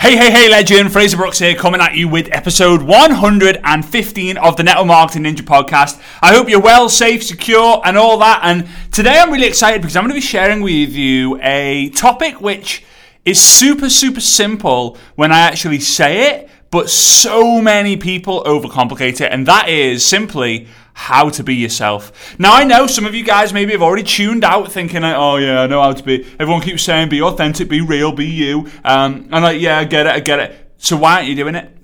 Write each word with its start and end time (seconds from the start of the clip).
Hey, 0.00 0.16
hey, 0.16 0.30
hey, 0.30 0.48
legend. 0.48 0.90
Fraser 0.94 1.18
Brooks 1.18 1.38
here, 1.38 1.54
coming 1.54 1.82
at 1.82 1.94
you 1.94 2.08
with 2.08 2.30
episode 2.32 2.80
115 2.80 4.38
of 4.38 4.56
the 4.56 4.62
Network 4.62 4.86
Marketing 4.86 5.24
Ninja 5.24 5.42
podcast. 5.42 6.02
I 6.22 6.32
hope 6.34 6.48
you're 6.48 6.58
well, 6.58 6.88
safe, 6.88 7.22
secure, 7.22 7.82
and 7.84 7.98
all 7.98 8.16
that. 8.16 8.40
And 8.42 8.66
today 8.90 9.18
I'm 9.18 9.30
really 9.30 9.46
excited 9.46 9.82
because 9.82 9.96
I'm 9.96 10.04
going 10.04 10.12
to 10.12 10.14
be 10.14 10.22
sharing 10.22 10.62
with 10.62 10.94
you 10.94 11.38
a 11.42 11.90
topic 11.90 12.40
which 12.40 12.82
is 13.26 13.38
super, 13.38 13.90
super 13.90 14.22
simple 14.22 14.96
when 15.16 15.32
I 15.32 15.40
actually 15.40 15.80
say 15.80 16.30
it, 16.30 16.48
but 16.70 16.88
so 16.88 17.60
many 17.60 17.98
people 17.98 18.42
overcomplicate 18.44 19.20
it. 19.20 19.30
And 19.30 19.46
that 19.48 19.68
is 19.68 20.02
simply 20.02 20.66
how 21.00 21.30
to 21.30 21.42
be 21.42 21.54
yourself. 21.54 22.38
Now, 22.38 22.54
I 22.54 22.64
know 22.64 22.86
some 22.86 23.06
of 23.06 23.14
you 23.14 23.24
guys 23.24 23.54
maybe 23.54 23.72
have 23.72 23.80
already 23.80 24.02
tuned 24.02 24.44
out 24.44 24.70
thinking, 24.70 25.00
like, 25.00 25.16
oh, 25.16 25.36
yeah, 25.36 25.62
I 25.62 25.66
know 25.66 25.82
how 25.82 25.92
to 25.92 26.02
be. 26.04 26.26
Everyone 26.38 26.60
keeps 26.60 26.82
saying, 26.82 27.08
be 27.08 27.22
authentic, 27.22 27.70
be 27.70 27.80
real, 27.80 28.12
be 28.12 28.26
you. 28.26 28.68
Um, 28.84 29.26
and 29.32 29.42
like, 29.42 29.62
yeah, 29.62 29.78
I 29.78 29.84
get 29.84 30.06
it, 30.06 30.12
I 30.12 30.20
get 30.20 30.40
it. 30.40 30.72
So 30.76 30.98
why 30.98 31.16
aren't 31.16 31.28
you 31.28 31.34
doing 31.34 31.54
it? 31.54 31.74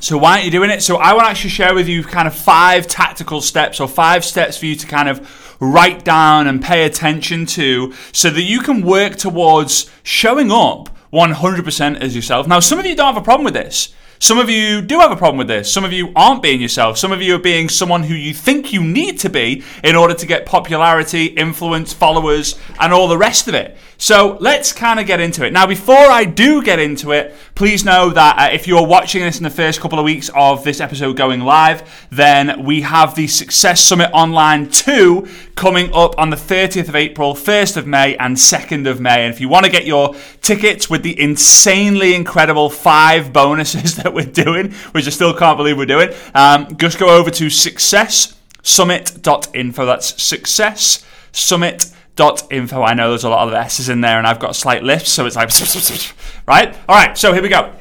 So 0.00 0.18
why 0.18 0.32
aren't 0.32 0.44
you 0.44 0.50
doing 0.50 0.68
it? 0.68 0.82
So 0.82 0.98
I 0.98 1.14
want 1.14 1.24
to 1.24 1.30
actually 1.30 1.48
share 1.48 1.74
with 1.74 1.88
you 1.88 2.04
kind 2.04 2.28
of 2.28 2.34
five 2.34 2.86
tactical 2.86 3.40
steps 3.40 3.80
or 3.80 3.88
five 3.88 4.22
steps 4.22 4.58
for 4.58 4.66
you 4.66 4.76
to 4.76 4.86
kind 4.86 5.08
of 5.08 5.56
write 5.58 6.04
down 6.04 6.46
and 6.46 6.62
pay 6.62 6.84
attention 6.84 7.46
to 7.46 7.94
so 8.12 8.28
that 8.28 8.42
you 8.42 8.60
can 8.60 8.84
work 8.84 9.16
towards 9.16 9.90
showing 10.02 10.52
up 10.52 10.90
100% 11.10 12.00
as 12.00 12.14
yourself. 12.14 12.46
Now, 12.46 12.60
some 12.60 12.78
of 12.78 12.84
you 12.84 12.94
don't 12.94 13.14
have 13.14 13.22
a 13.22 13.24
problem 13.24 13.44
with 13.46 13.54
this. 13.54 13.94
Some 14.22 14.38
of 14.38 14.48
you 14.48 14.82
do 14.82 15.00
have 15.00 15.10
a 15.10 15.16
problem 15.16 15.36
with 15.36 15.48
this. 15.48 15.72
Some 15.72 15.84
of 15.84 15.92
you 15.92 16.12
aren't 16.14 16.44
being 16.44 16.60
yourself. 16.60 16.96
Some 16.96 17.10
of 17.10 17.20
you 17.20 17.34
are 17.34 17.40
being 17.40 17.68
someone 17.68 18.04
who 18.04 18.14
you 18.14 18.32
think 18.32 18.72
you 18.72 18.80
need 18.80 19.18
to 19.18 19.28
be 19.28 19.64
in 19.82 19.96
order 19.96 20.14
to 20.14 20.26
get 20.26 20.46
popularity, 20.46 21.24
influence, 21.24 21.92
followers, 21.92 22.56
and 22.78 22.92
all 22.92 23.08
the 23.08 23.18
rest 23.18 23.48
of 23.48 23.54
it. 23.54 23.76
So 24.02 24.36
let's 24.40 24.72
kind 24.72 24.98
of 24.98 25.06
get 25.06 25.20
into 25.20 25.46
it. 25.46 25.52
Now, 25.52 25.64
before 25.64 25.94
I 25.94 26.24
do 26.24 26.60
get 26.60 26.80
into 26.80 27.12
it, 27.12 27.36
please 27.54 27.84
know 27.84 28.10
that 28.10 28.36
uh, 28.36 28.48
if 28.52 28.66
you're 28.66 28.84
watching 28.84 29.22
this 29.22 29.36
in 29.36 29.44
the 29.44 29.50
first 29.50 29.80
couple 29.80 30.00
of 30.00 30.04
weeks 30.04 30.28
of 30.34 30.64
this 30.64 30.80
episode 30.80 31.16
going 31.16 31.42
live, 31.42 32.08
then 32.10 32.64
we 32.64 32.80
have 32.80 33.14
the 33.14 33.28
Success 33.28 33.80
Summit 33.80 34.10
Online 34.12 34.68
2 34.68 35.28
coming 35.54 35.94
up 35.94 36.18
on 36.18 36.30
the 36.30 36.36
30th 36.36 36.88
of 36.88 36.96
April, 36.96 37.34
1st 37.34 37.76
of 37.76 37.86
May, 37.86 38.16
and 38.16 38.36
2nd 38.36 38.90
of 38.90 39.00
May. 39.00 39.24
And 39.24 39.32
if 39.32 39.40
you 39.40 39.48
want 39.48 39.66
to 39.66 39.70
get 39.70 39.86
your 39.86 40.16
tickets 40.40 40.90
with 40.90 41.04
the 41.04 41.20
insanely 41.20 42.16
incredible 42.16 42.70
five 42.70 43.32
bonuses 43.32 43.94
that 44.02 44.12
we're 44.12 44.26
doing, 44.26 44.72
which 44.90 45.06
I 45.06 45.10
still 45.10 45.32
can't 45.32 45.56
believe 45.56 45.78
we're 45.78 45.86
doing, 45.86 46.08
um, 46.34 46.76
just 46.76 46.98
go 46.98 47.16
over 47.16 47.30
to 47.30 47.46
successsummit.info. 47.46 49.86
That's 49.86 50.20
success 50.20 51.06
summit 51.30 51.92
dot 52.16 52.46
info. 52.50 52.82
I 52.82 52.94
know 52.94 53.10
there's 53.10 53.24
a 53.24 53.30
lot 53.30 53.48
of 53.48 53.54
S's 53.54 53.88
in 53.88 54.00
there, 54.00 54.18
and 54.18 54.26
I've 54.26 54.38
got 54.38 54.56
slight 54.56 54.82
lips, 54.82 55.10
so 55.10 55.26
it's 55.26 55.36
like 55.36 55.50
right. 56.46 56.76
All 56.88 56.96
right, 56.96 57.16
so 57.16 57.32
here 57.32 57.42
we 57.42 57.48
go. 57.48 57.72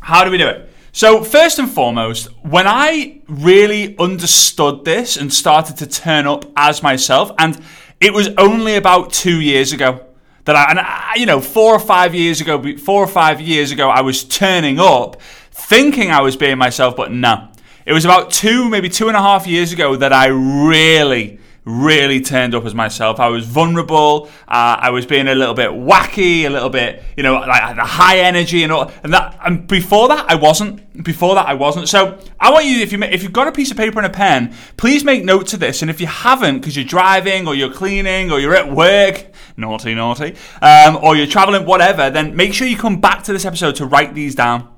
How 0.00 0.24
do 0.24 0.30
we 0.30 0.38
do 0.38 0.48
it? 0.48 0.70
So 0.92 1.22
first 1.22 1.58
and 1.58 1.70
foremost, 1.70 2.28
when 2.42 2.66
I 2.66 3.20
really 3.28 3.98
understood 3.98 4.84
this 4.84 5.16
and 5.16 5.30
started 5.32 5.76
to 5.78 5.86
turn 5.86 6.26
up 6.26 6.46
as 6.56 6.82
myself, 6.82 7.32
and 7.38 7.60
it 8.00 8.14
was 8.14 8.30
only 8.38 8.76
about 8.76 9.12
two 9.12 9.40
years 9.40 9.72
ago 9.72 10.06
that 10.46 10.56
I, 10.56 10.70
and 10.70 10.78
I, 10.78 11.14
you 11.16 11.26
know, 11.26 11.40
four 11.40 11.74
or 11.74 11.78
five 11.78 12.14
years 12.14 12.40
ago, 12.40 12.62
four 12.78 13.02
or 13.02 13.06
five 13.06 13.40
years 13.40 13.72
ago, 13.72 13.90
I 13.90 14.00
was 14.00 14.24
turning 14.24 14.80
up, 14.80 15.20
thinking 15.50 16.10
I 16.10 16.22
was 16.22 16.36
being 16.36 16.56
myself, 16.56 16.96
but 16.96 17.12
no. 17.12 17.48
It 17.84 17.92
was 17.92 18.04
about 18.04 18.30
two, 18.30 18.68
maybe 18.68 18.88
two 18.88 19.08
and 19.08 19.16
a 19.16 19.20
half 19.20 19.46
years 19.46 19.72
ago 19.72 19.96
that 19.96 20.12
I 20.12 20.26
really 20.26 21.40
really 21.66 22.20
turned 22.20 22.54
up 22.54 22.64
as 22.64 22.74
myself. 22.74 23.18
I 23.18 23.26
was 23.26 23.44
vulnerable. 23.44 24.28
Uh, 24.46 24.78
I 24.80 24.90
was 24.90 25.04
being 25.04 25.26
a 25.26 25.34
little 25.34 25.52
bit 25.52 25.70
wacky, 25.70 26.44
a 26.44 26.48
little 26.48 26.70
bit, 26.70 27.02
you 27.16 27.24
know, 27.24 27.34
like 27.34 27.74
the 27.74 27.82
high 27.82 28.20
energy 28.20 28.62
and 28.62 28.72
all. 28.72 28.90
And 29.02 29.12
that, 29.12 29.36
and 29.44 29.66
before 29.66 30.08
that, 30.08 30.30
I 30.30 30.36
wasn't. 30.36 31.02
Before 31.02 31.34
that, 31.34 31.46
I 31.46 31.54
wasn't. 31.54 31.88
So 31.88 32.18
I 32.40 32.52
want 32.52 32.66
you, 32.66 32.78
if 32.78 32.92
you 32.92 33.02
if 33.02 33.22
you've 33.22 33.32
got 33.32 33.48
a 33.48 33.52
piece 33.52 33.70
of 33.72 33.76
paper 33.76 33.98
and 33.98 34.06
a 34.06 34.10
pen, 34.10 34.54
please 34.76 35.04
make 35.04 35.24
notes 35.24 35.52
of 35.52 35.60
this. 35.60 35.82
And 35.82 35.90
if 35.90 36.00
you 36.00 36.06
haven't, 36.06 36.60
because 36.60 36.76
you're 36.76 36.86
driving 36.86 37.48
or 37.48 37.54
you're 37.54 37.72
cleaning 37.72 38.30
or 38.30 38.38
you're 38.38 38.54
at 38.54 38.72
work, 38.72 39.26
naughty, 39.56 39.94
naughty, 39.94 40.36
um, 40.62 40.96
or 41.02 41.16
you're 41.16 41.26
traveling, 41.26 41.66
whatever, 41.66 42.10
then 42.10 42.36
make 42.36 42.54
sure 42.54 42.68
you 42.68 42.78
come 42.78 43.00
back 43.00 43.24
to 43.24 43.32
this 43.32 43.44
episode 43.44 43.74
to 43.76 43.86
write 43.86 44.14
these 44.14 44.36
down 44.36 44.72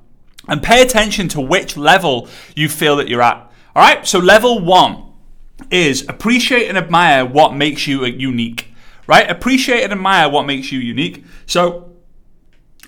and 0.47 0.63
pay 0.63 0.81
attention 0.81 1.27
to 1.29 1.39
which 1.39 1.77
level 1.77 2.27
you 2.55 2.67
feel 2.67 2.95
that 2.95 3.07
you're 3.07 3.21
at. 3.21 3.37
All 3.75 3.83
right. 3.83 4.05
So 4.07 4.17
level 4.17 4.59
one 4.59 5.08
is 5.71 6.07
appreciate 6.07 6.67
and 6.67 6.77
admire 6.77 7.25
what 7.25 7.53
makes 7.53 7.87
you 7.87 8.03
uh, 8.03 8.07
unique, 8.07 8.73
right? 9.07 9.29
Appreciate 9.29 9.83
and 9.83 9.91
admire 9.91 10.29
what 10.29 10.45
makes 10.45 10.71
you 10.71 10.79
unique. 10.79 11.23
So 11.45 11.89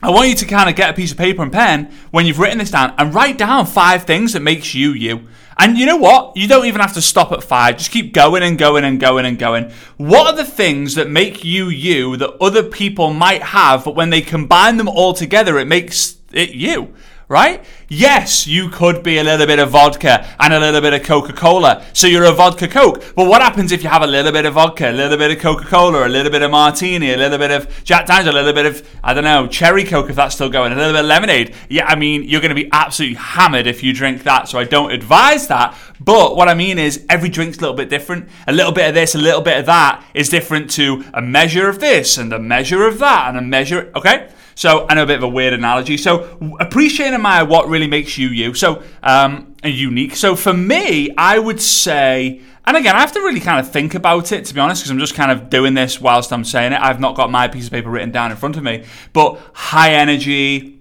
I 0.03 0.09
want 0.09 0.29
you 0.29 0.35
to 0.35 0.45
kind 0.45 0.69
of 0.69 0.75
get 0.75 0.89
a 0.89 0.93
piece 0.93 1.11
of 1.11 1.17
paper 1.17 1.43
and 1.43 1.51
pen 1.51 1.91
when 2.09 2.25
you've 2.25 2.39
written 2.39 2.57
this 2.57 2.71
down 2.71 2.95
and 2.97 3.13
write 3.13 3.37
down 3.37 3.67
five 3.67 4.03
things 4.03 4.33
that 4.33 4.41
makes 4.41 4.73
you 4.73 4.93
you. 4.93 5.27
And 5.59 5.77
you 5.77 5.85
know 5.85 5.97
what? 5.97 6.35
You 6.35 6.47
don't 6.47 6.65
even 6.65 6.81
have 6.81 6.95
to 6.95 7.01
stop 7.01 7.31
at 7.31 7.43
five. 7.43 7.77
Just 7.77 7.91
keep 7.91 8.13
going 8.13 8.41
and 8.41 8.57
going 8.57 8.83
and 8.83 8.99
going 8.99 9.25
and 9.25 9.37
going. 9.37 9.71
What 9.97 10.25
are 10.25 10.35
the 10.35 10.49
things 10.49 10.95
that 10.95 11.07
make 11.07 11.43
you 11.43 11.69
you 11.69 12.17
that 12.17 12.41
other 12.41 12.63
people 12.63 13.13
might 13.13 13.43
have, 13.43 13.85
but 13.85 13.95
when 13.95 14.09
they 14.09 14.21
combine 14.21 14.77
them 14.77 14.87
all 14.87 15.13
together, 15.13 15.59
it 15.59 15.67
makes 15.67 16.17
it 16.31 16.51
you? 16.51 16.95
Right? 17.31 17.63
Yes, 17.87 18.45
you 18.45 18.67
could 18.67 19.03
be 19.03 19.17
a 19.17 19.23
little 19.23 19.47
bit 19.47 19.57
of 19.57 19.69
vodka 19.69 20.27
and 20.37 20.53
a 20.53 20.59
little 20.59 20.81
bit 20.81 20.93
of 20.93 21.03
Coca 21.03 21.31
Cola. 21.31 21.85
So 21.93 22.05
you're 22.05 22.25
a 22.25 22.33
vodka 22.33 22.67
Coke. 22.67 23.01
But 23.15 23.27
what 23.27 23.41
happens 23.41 23.71
if 23.71 23.83
you 23.83 23.89
have 23.89 24.01
a 24.01 24.07
little 24.07 24.33
bit 24.33 24.45
of 24.45 24.55
vodka, 24.55 24.89
a 24.89 24.91
little 24.91 25.17
bit 25.17 25.31
of 25.31 25.39
Coca 25.39 25.63
Cola, 25.63 26.05
a 26.05 26.09
little 26.09 26.29
bit 26.31 26.41
of 26.41 26.51
martini, 26.51 27.13
a 27.13 27.17
little 27.17 27.37
bit 27.37 27.51
of 27.51 27.83
Jack 27.85 28.05
Daniels, 28.05 28.35
a 28.35 28.37
little 28.37 28.51
bit 28.51 28.65
of, 28.65 28.85
I 29.01 29.13
don't 29.13 29.23
know, 29.23 29.47
cherry 29.47 29.85
Coke 29.85 30.09
if 30.09 30.17
that's 30.17 30.35
still 30.35 30.49
going, 30.49 30.73
a 30.73 30.75
little 30.75 30.91
bit 30.91 30.99
of 30.99 31.05
lemonade? 31.05 31.55
Yeah, 31.69 31.85
I 31.85 31.95
mean, 31.95 32.23
you're 32.23 32.41
going 32.41 32.53
to 32.53 32.63
be 32.63 32.69
absolutely 32.73 33.15
hammered 33.15 33.65
if 33.65 33.81
you 33.81 33.93
drink 33.93 34.23
that. 34.23 34.49
So 34.49 34.59
I 34.59 34.65
don't 34.65 34.91
advise 34.91 35.47
that. 35.47 35.77
But 36.01 36.35
what 36.35 36.49
I 36.49 36.53
mean 36.53 36.77
is, 36.77 37.05
every 37.09 37.29
drink's 37.29 37.59
a 37.59 37.61
little 37.61 37.77
bit 37.77 37.89
different. 37.89 38.27
A 38.45 38.51
little 38.51 38.73
bit 38.73 38.89
of 38.89 38.93
this, 38.93 39.15
a 39.15 39.19
little 39.19 39.41
bit 39.41 39.57
of 39.57 39.65
that 39.67 40.03
is 40.13 40.27
different 40.27 40.69
to 40.71 41.05
a 41.13 41.21
measure 41.21 41.69
of 41.69 41.79
this 41.79 42.17
and 42.17 42.33
a 42.33 42.39
measure 42.39 42.85
of 42.85 42.99
that 42.99 43.29
and 43.29 43.37
a 43.37 43.41
measure, 43.41 43.89
okay? 43.95 44.27
So 44.61 44.85
I 44.88 44.94
know 44.94 45.01
a 45.01 45.07
bit 45.07 45.16
of 45.16 45.23
a 45.23 45.27
weird 45.27 45.53
analogy. 45.53 45.97
So 45.97 46.38
appreciate 46.59 47.07
and 47.07 47.16
admire 47.16 47.45
what 47.45 47.67
really 47.67 47.88
makes 47.88 48.16
you 48.19 48.27
you. 48.27 48.53
So 48.53 48.83
um, 49.01 49.55
unique. 49.63 50.16
So 50.16 50.35
for 50.35 50.53
me, 50.53 51.09
I 51.17 51.39
would 51.39 51.59
say. 51.59 52.41
And 52.66 52.77
again, 52.77 52.95
I 52.95 52.99
have 52.99 53.11
to 53.13 53.22
really 53.22 53.39
kind 53.39 53.59
of 53.59 53.72
think 53.72 53.95
about 53.95 54.31
it, 54.31 54.45
to 54.45 54.53
be 54.53 54.59
honest, 54.59 54.83
because 54.83 54.91
I'm 54.91 54.99
just 54.99 55.16
kind 55.16 55.31
of 55.31 55.49
doing 55.49 55.73
this 55.73 55.99
whilst 55.99 56.31
I'm 56.31 56.44
saying 56.44 56.73
it. 56.73 56.79
I've 56.79 56.99
not 56.99 57.16
got 57.16 57.31
my 57.31 57.47
piece 57.47 57.66
of 57.66 57.72
paper 57.72 57.89
written 57.89 58.11
down 58.11 58.29
in 58.29 58.38
front 58.38 58.55
of 58.55 58.61
me. 58.61 58.83
But 59.13 59.41
high 59.51 59.94
energy, 59.94 60.79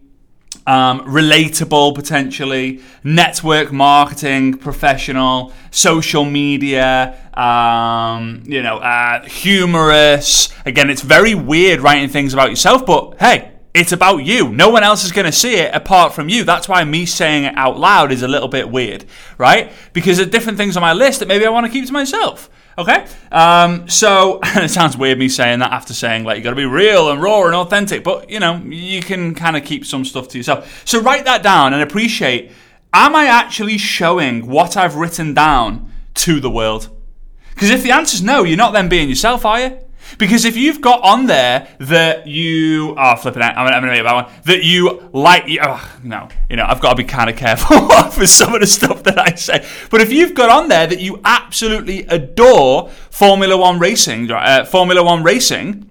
um, 0.67 1.01
relatable 1.07 1.95
potentially, 1.95 2.83
network 3.03 3.73
marketing, 3.73 4.59
professional, 4.59 5.55
social 5.71 6.27
media, 6.27 7.17
um, 7.33 8.43
you 8.45 8.63
know, 8.63 8.77
uh, 8.77 9.25
humorous. 9.25 10.51
Again, 10.67 10.91
it's 10.91 11.01
very 11.01 11.35
weird 11.35 11.81
writing 11.81 12.11
things 12.11 12.35
about 12.35 12.51
yourself, 12.51 12.85
but 12.85 13.19
hey, 13.19 13.50
it's 13.73 13.93
about 13.93 14.19
you. 14.19 14.49
No 14.49 14.69
one 14.69 14.83
else 14.83 15.05
is 15.05 15.13
going 15.13 15.27
to 15.27 15.33
see 15.33 15.55
it 15.55 15.75
apart 15.75 16.13
from 16.13 16.29
you. 16.29 16.45
That's 16.45 16.69
why 16.69 16.83
me 16.85 17.07
saying 17.07 17.45
it 17.45 17.57
out 17.57 17.79
loud 17.79 18.11
is 18.11 18.23
a 18.23 18.29
little 18.29 18.49
bit 18.49 18.69
weird, 18.71 19.05
right? 19.39 19.73
Because 19.93 20.17
there's 20.17 20.31
different 20.31 20.59
things 20.59 20.77
on 20.77 20.81
my 20.81 20.93
list 20.93 21.21
that 21.21 21.29
maybe 21.29 21.47
I 21.47 21.51
want 21.51 21.67
to 21.67 21.73
keep 21.73 21.87
to 21.87 21.93
myself. 21.93 22.51
Okay? 22.77 23.07
Um, 23.31 23.89
so, 23.89 24.41
it 24.45 24.71
sounds 24.71 24.97
weird 24.97 25.19
me 25.19 25.29
saying 25.29 25.61
that 25.61 25.73
after 25.73 25.95
saying, 25.95 26.25
like, 26.25 26.39
you 26.39 26.43
got 26.43 26.51
to 26.51 26.57
be 26.57 26.65
real 26.65 27.11
and 27.11 27.23
raw 27.23 27.45
and 27.45 27.55
authentic, 27.55 28.03
but, 28.03 28.29
you 28.29 28.41
know, 28.41 28.57
you 28.57 29.03
can 29.03 29.35
kind 29.35 29.57
of 29.57 29.65
keep 29.65 29.87
some 29.87 30.05
stuff 30.05 30.29
to 30.29 30.39
yourself. 30.39 30.83
So, 30.85 31.01
write 31.01 31.25
that 31.27 31.43
down 31.43 31.73
and 31.73 31.83
appreciate 31.83 32.51
am 32.93 33.15
I 33.15 33.27
actually 33.27 33.79
showing 33.79 34.47
what 34.47 34.77
I've 34.77 34.97
written 34.97 35.35
down 35.35 35.93
to 36.15 36.41
the 36.41 36.51
world? 36.51 36.89
Because 37.55 37.71
if 37.71 37.83
the 37.83 37.93
answer 37.93 38.17
is 38.17 38.23
no, 38.23 38.43
you're 38.43 38.57
not 38.57 38.73
then 38.73 38.89
being 38.89 39.09
yourself, 39.09 39.45
are 39.45 39.61
you? 39.61 39.79
Because 40.19 40.45
if 40.45 40.57
you've 40.57 40.81
got 40.81 41.03
on 41.03 41.27
there 41.27 41.69
that 41.79 42.27
you 42.27 42.95
are 42.97 43.17
oh, 43.17 43.21
flipping 43.21 43.43
out, 43.43 43.57
I'm, 43.57 43.71
going 43.71 43.83
to 43.83 43.89
make 43.89 44.03
that 44.03 44.15
one 44.15 44.33
that 44.45 44.65
you 44.65 45.09
like. 45.13 45.45
Oh, 45.63 45.99
no, 46.03 46.29
you 46.49 46.57
know, 46.57 46.65
I've 46.67 46.81
got 46.81 46.91
to 46.91 46.97
be 46.97 47.05
kind 47.05 47.31
of 47.31 47.37
careful 47.37 47.89
for 48.11 48.27
some 48.27 48.55
of 48.55 48.61
the 48.61 48.67
stuff 48.67 49.03
that 49.05 49.19
I 49.19 49.35
say. 49.35 49.67
But 49.91 50.01
if 50.01 50.13
you've 50.13 50.35
got 50.35 50.51
on 50.51 50.69
there 50.69 50.87
that 50.87 51.01
you 51.01 51.21
absolutely 51.25 52.03
adore 52.05 52.91
Formula 53.11 53.57
One 53.57 53.79
racing, 53.79 54.31
uh, 54.31 54.65
Formula 54.65 55.03
One 55.03 55.23
racing, 55.23 55.91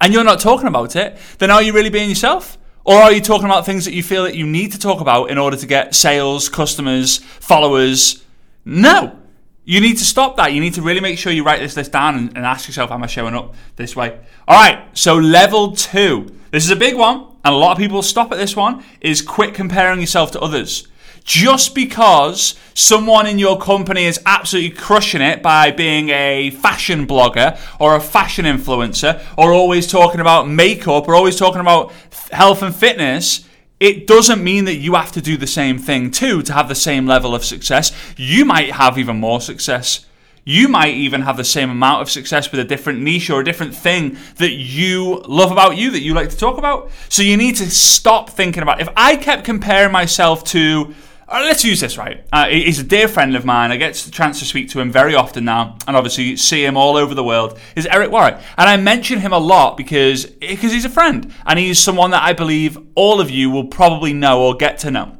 and 0.00 0.12
you're 0.12 0.24
not 0.24 0.40
talking 0.40 0.68
about 0.68 0.96
it, 0.96 1.18
then 1.38 1.50
are 1.50 1.62
you 1.62 1.72
really 1.72 1.90
being 1.90 2.08
yourself? 2.08 2.58
Or 2.84 2.98
are 2.98 3.12
you 3.12 3.20
talking 3.20 3.46
about 3.46 3.66
things 3.66 3.84
that 3.84 3.94
you 3.94 4.02
feel 4.02 4.22
that 4.22 4.36
you 4.36 4.46
need 4.46 4.70
to 4.72 4.78
talk 4.78 5.00
about 5.00 5.30
in 5.30 5.38
order 5.38 5.56
to 5.56 5.66
get 5.66 5.94
sales, 5.94 6.48
customers, 6.48 7.18
followers? 7.18 8.22
No. 8.64 9.18
You 9.68 9.80
need 9.80 9.98
to 9.98 10.04
stop 10.04 10.36
that. 10.36 10.52
You 10.52 10.60
need 10.60 10.74
to 10.74 10.82
really 10.82 11.00
make 11.00 11.18
sure 11.18 11.32
you 11.32 11.42
write 11.42 11.58
this 11.58 11.76
list 11.76 11.90
down 11.90 12.14
and, 12.14 12.28
and, 12.36 12.46
ask 12.46 12.68
yourself, 12.68 12.92
am 12.92 13.02
I 13.02 13.08
showing 13.08 13.34
up 13.34 13.52
this 13.74 13.96
way? 13.96 14.16
All 14.46 14.56
right, 14.56 14.96
so 14.96 15.16
level 15.16 15.72
two. 15.72 16.32
This 16.52 16.64
is 16.64 16.70
a 16.70 16.76
big 16.76 16.96
one, 16.96 17.26
and 17.44 17.52
a 17.52 17.58
lot 17.58 17.72
of 17.72 17.78
people 17.78 18.00
stop 18.02 18.30
at 18.30 18.38
this 18.38 18.54
one, 18.54 18.84
is 19.00 19.20
quit 19.22 19.54
comparing 19.54 20.00
yourself 20.00 20.30
to 20.30 20.40
others. 20.40 20.86
Just 21.24 21.74
because 21.74 22.54
someone 22.74 23.26
in 23.26 23.40
your 23.40 23.58
company 23.58 24.04
is 24.04 24.20
absolutely 24.24 24.70
crushing 24.70 25.20
it 25.20 25.42
by 25.42 25.72
being 25.72 26.10
a 26.10 26.50
fashion 26.50 27.04
blogger 27.04 27.58
or 27.80 27.96
a 27.96 28.00
fashion 28.00 28.44
influencer 28.44 29.20
or 29.36 29.52
always 29.52 29.88
talking 29.88 30.20
about 30.20 30.48
makeup 30.48 31.08
or 31.08 31.16
always 31.16 31.36
talking 31.36 31.60
about 31.60 31.92
health 32.30 32.62
and 32.62 32.72
fitness, 32.72 33.44
it 33.78 34.06
doesn't 34.06 34.42
mean 34.42 34.64
that 34.64 34.76
you 34.76 34.94
have 34.94 35.12
to 35.12 35.20
do 35.20 35.36
the 35.36 35.46
same 35.46 35.78
thing 35.78 36.10
too 36.10 36.42
to 36.42 36.52
have 36.52 36.68
the 36.68 36.74
same 36.74 37.06
level 37.06 37.34
of 37.34 37.44
success. 37.44 37.92
You 38.16 38.44
might 38.44 38.72
have 38.72 38.98
even 38.98 39.16
more 39.20 39.40
success. 39.40 40.06
You 40.44 40.68
might 40.68 40.94
even 40.94 41.22
have 41.22 41.36
the 41.36 41.44
same 41.44 41.70
amount 41.70 42.02
of 42.02 42.10
success 42.10 42.50
with 42.52 42.60
a 42.60 42.64
different 42.64 43.00
niche 43.00 43.30
or 43.30 43.40
a 43.40 43.44
different 43.44 43.74
thing 43.74 44.16
that 44.36 44.52
you 44.52 45.20
love 45.26 45.50
about 45.50 45.76
you 45.76 45.90
that 45.90 46.02
you 46.02 46.14
like 46.14 46.30
to 46.30 46.36
talk 46.36 46.56
about. 46.56 46.90
So 47.08 47.22
you 47.22 47.36
need 47.36 47.56
to 47.56 47.68
stop 47.68 48.30
thinking 48.30 48.62
about 48.62 48.80
if 48.80 48.88
I 48.96 49.16
kept 49.16 49.44
comparing 49.44 49.90
myself 49.92 50.44
to 50.44 50.94
uh, 51.28 51.40
let's 51.44 51.64
use 51.64 51.80
this 51.80 51.98
right. 51.98 52.24
Uh, 52.32 52.46
he's 52.46 52.78
a 52.78 52.84
dear 52.84 53.08
friend 53.08 53.34
of 53.34 53.44
mine. 53.44 53.72
I 53.72 53.76
get 53.76 53.94
the 53.94 54.12
chance 54.12 54.38
to 54.38 54.44
speak 54.44 54.68
to 54.70 54.80
him 54.80 54.92
very 54.92 55.14
often 55.14 55.44
now, 55.44 55.76
and 55.86 55.96
obviously 55.96 56.36
see 56.36 56.64
him 56.64 56.76
all 56.76 56.96
over 56.96 57.14
the 57.14 57.24
world. 57.24 57.58
Is 57.74 57.86
Eric 57.86 58.10
Worre, 58.10 58.40
and 58.56 58.68
I 58.68 58.76
mention 58.76 59.18
him 59.18 59.32
a 59.32 59.38
lot 59.38 59.76
because 59.76 60.26
because 60.26 60.72
he's 60.72 60.84
a 60.84 60.90
friend 60.90 61.32
and 61.44 61.58
he's 61.58 61.80
someone 61.80 62.10
that 62.12 62.22
I 62.22 62.32
believe 62.32 62.78
all 62.94 63.20
of 63.20 63.30
you 63.30 63.50
will 63.50 63.66
probably 63.66 64.12
know 64.12 64.42
or 64.42 64.54
get 64.54 64.78
to 64.78 64.90
know. 64.90 65.16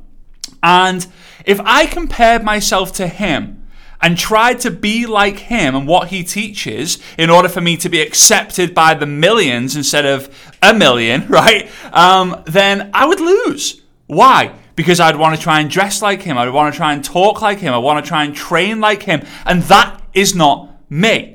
And 0.63 1.07
if 1.45 1.61
I 1.61 1.87
compared 1.87 2.45
myself 2.45 2.93
to 2.95 3.09
him 3.09 3.67
and 4.01 4.17
tried 4.17 4.61
to 4.61 4.71
be 4.71 5.07
like 5.07 5.39
him 5.39 5.75
and 5.75 5.89
what 5.89 6.09
he 6.09 6.23
teaches 6.23 6.99
in 7.19 7.31
order 7.31 7.49
for 7.49 7.61
me 7.61 7.77
to 7.79 7.89
be 7.89 8.01
accepted 8.01 8.75
by 8.75 8.95
the 8.95 9.07
millions 9.07 9.75
instead 9.75 10.07
of 10.07 10.53
a 10.63 10.73
million, 10.75 11.27
right? 11.29 11.69
Um, 11.93 12.43
then 12.47 12.91
I 12.95 13.07
would 13.07 13.21
lose. 13.21 13.83
Why? 14.07 14.53
Because 14.77 15.01
I'd 15.01 15.17
want 15.17 15.35
to 15.35 15.43
try 15.43 15.61
and 15.61 15.69
dress 15.69 16.03
like 16.03 16.23
him. 16.23 16.39
I'd 16.39 16.51
want 16.51 16.73
to 16.73 16.77
try 16.77 16.93
and 16.93 17.03
talk 17.03 17.43
like 17.43 17.59
him. 17.59 17.75
I 17.75 17.79
want 17.79 18.05
to 18.05 18.09
try 18.09 18.25
and 18.25 18.35
train 18.35 18.81
like 18.81 19.03
him. 19.03 19.27
And 19.45 19.63
that 19.65 20.01
is 20.15 20.35
not 20.35 20.71
me. 20.89 21.33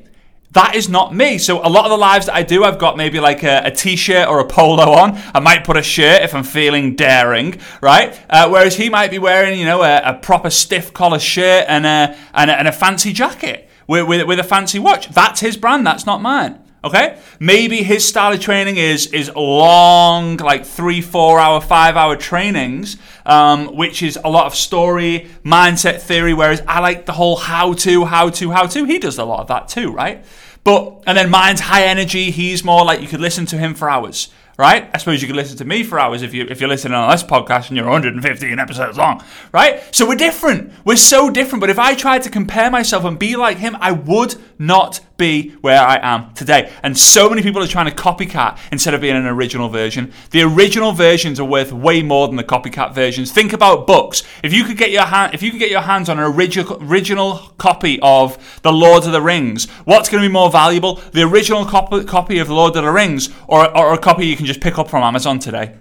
That 0.52 0.76
is 0.76 0.90
not 0.90 1.16
me. 1.16 1.38
So 1.38 1.66
a 1.66 1.70
lot 1.70 1.86
of 1.86 1.92
the 1.92 1.98
lives 1.98 2.26
that 2.26 2.36
I 2.36 2.44
do, 2.44 2.66
I've 2.66 2.78
got 2.78 2.98
maybe 2.98 3.22
like 3.22 3.42
a 3.44 3.62
a 3.66 3.72
t-shirt 3.72 4.28
or 4.28 4.40
a 4.40 4.48
polo 4.48 4.92
on. 4.92 5.18
I 5.34 5.40
might 5.40 5.64
put 5.64 5.78
a 5.78 5.82
shirt 5.82 6.24
if 6.24 6.36
I'm 6.36 6.44
feeling 6.44 6.96
daring, 6.96 7.60
right? 7.82 8.20
Uh, 8.30 8.50
whereas 8.50 8.76
he 8.76 8.90
might 8.90 9.12
be 9.12 9.20
wearing, 9.20 9.58
you 9.58 9.66
know, 9.66 9.82
a, 9.82 10.02
a 10.02 10.14
proper 10.16 10.50
stiff 10.50 10.94
collar 10.94 11.20
shirt 11.20 11.66
and 11.70 11.86
a, 11.86 12.18
and 12.34 12.52
a, 12.52 12.60
and 12.60 12.68
a 12.68 12.74
fancy 12.74 13.14
jacket 13.14 13.70
with, 13.88 14.08
with, 14.08 14.28
with 14.28 14.40
a 14.40 14.44
fancy 14.44 14.78
watch. 14.78 15.08
That's 15.10 15.40
his 15.40 15.56
brand. 15.56 15.88
That's 15.88 16.06
not 16.06 16.22
mine. 16.22 16.61
Okay, 16.84 17.20
maybe 17.40 17.84
his 17.84 18.08
style 18.08 18.34
of 18.34 18.40
training 18.40 18.78
is 18.78 19.06
is 19.14 19.30
long, 19.36 20.38
like 20.38 20.66
three, 20.66 21.00
four 21.00 21.40
hour, 21.40 21.62
five 21.62 21.96
hour 21.96 22.16
trainings, 22.16 22.98
um, 23.24 23.76
which 23.76 24.02
is 24.02 24.18
a 24.24 24.30
lot 24.30 24.48
of 24.48 24.56
story, 24.56 25.28
mindset 25.46 26.02
theory. 26.02 26.34
Whereas 26.34 26.64
I 26.68 26.80
like 26.80 27.06
the 27.06 27.12
whole 27.12 27.36
how 27.36 27.74
to, 27.74 28.06
how 28.06 28.30
to, 28.30 28.50
how 28.50 28.66
to. 28.66 28.86
He 28.86 28.98
does 28.98 29.20
a 29.20 29.26
lot 29.26 29.42
of 29.42 29.48
that 29.50 29.68
too, 29.68 29.92
right? 29.92 30.26
But 30.64 31.04
and 31.06 31.16
then 31.16 31.30
mine's 31.30 31.60
high 31.60 31.86
energy. 31.86 32.32
He's 32.32 32.64
more 32.64 32.84
like 32.84 33.00
you 33.00 33.08
could 33.08 33.22
listen 33.22 33.46
to 33.48 33.58
him 33.60 33.76
for 33.76 33.88
hours 33.88 34.30
right? 34.58 34.90
I 34.94 34.98
suppose 34.98 35.22
you 35.22 35.28
could 35.28 35.36
listen 35.36 35.58
to 35.58 35.66
me 35.66 35.84
for 35.84 36.00
hours 36.00 36.22
if 36.22 36.34
you 36.34 36.46
if 36.50 36.60
you're 36.60 36.70
listening 36.70 36.94
on 36.94 37.10
this 37.12 37.24
podcast 37.24 37.70
and 37.70 37.78
you're 37.78 37.86
115 37.86 38.60
episodes 38.60 38.98
long, 38.98 39.24
right? 39.52 39.84
So 39.94 40.08
we're 40.08 40.16
different. 40.16 40.72
We're 40.86 40.96
so 40.96 41.30
different. 41.30 41.62
But 41.62 41.70
if 41.70 41.80
I 41.80 41.96
tried 41.96 42.24
to 42.24 42.30
compare 42.30 42.70
myself 42.70 43.04
and 43.04 43.18
be 43.18 43.36
like 43.36 43.58
him, 43.58 43.76
I 43.80 43.92
would 43.92 44.36
not 44.60 45.02
be 45.22 45.52
where 45.62 45.80
I 45.80 46.00
am 46.02 46.34
today. 46.34 46.72
And 46.82 46.98
so 46.98 47.30
many 47.30 47.44
people 47.44 47.62
are 47.62 47.68
trying 47.68 47.86
to 47.86 47.96
copycat 47.96 48.58
instead 48.72 48.96
of 48.96 49.02
being 49.02 49.16
an 49.16 49.28
original 49.28 49.70
version. 49.70 50.12
The 50.32 50.42
original 50.42 50.94
versions 50.94 51.40
are 51.40 51.46
worth 51.46 51.72
way 51.72 52.02
more 52.02 52.28
than 52.28 52.38
the 52.38 52.44
copycat 52.44 52.96
versions. 52.96 53.32
Think 53.32 53.54
about 53.54 53.86
books. 53.86 54.24
If 54.44 54.52
you 54.52 54.64
could 54.64 54.78
get 54.78 54.90
your 54.90 55.04
hand, 55.04 55.36
if 55.36 55.44
you 55.44 55.52
could 55.52 55.60
get 55.60 55.70
your 55.70 55.82
hands 55.82 56.10
on 56.10 56.18
an 56.18 56.26
original 56.26 56.82
original 56.84 57.38
copy 57.60 58.00
of 58.02 58.60
The 58.64 58.74
Lord 58.74 59.06
of 59.06 59.12
the 59.12 59.22
Rings, 59.22 59.70
what's 59.86 60.10
going 60.10 60.24
to 60.24 60.28
be 60.28 60.34
more 60.34 60.50
valuable? 60.50 60.96
The 61.14 61.22
original 61.22 61.66
copy, 61.66 62.40
of 62.40 62.48
The 62.48 62.54
Lord 62.54 62.76
of 62.76 62.84
the 62.84 62.92
Rings 62.92 63.30
or, 63.48 63.76
or 63.78 63.94
a 63.94 63.98
copy 64.00 64.26
you 64.26 64.36
can 64.42 64.48
just 64.48 64.62
pick 64.62 64.78
up 64.78 64.90
from 64.90 65.04
Amazon 65.04 65.40
today? 65.40 65.78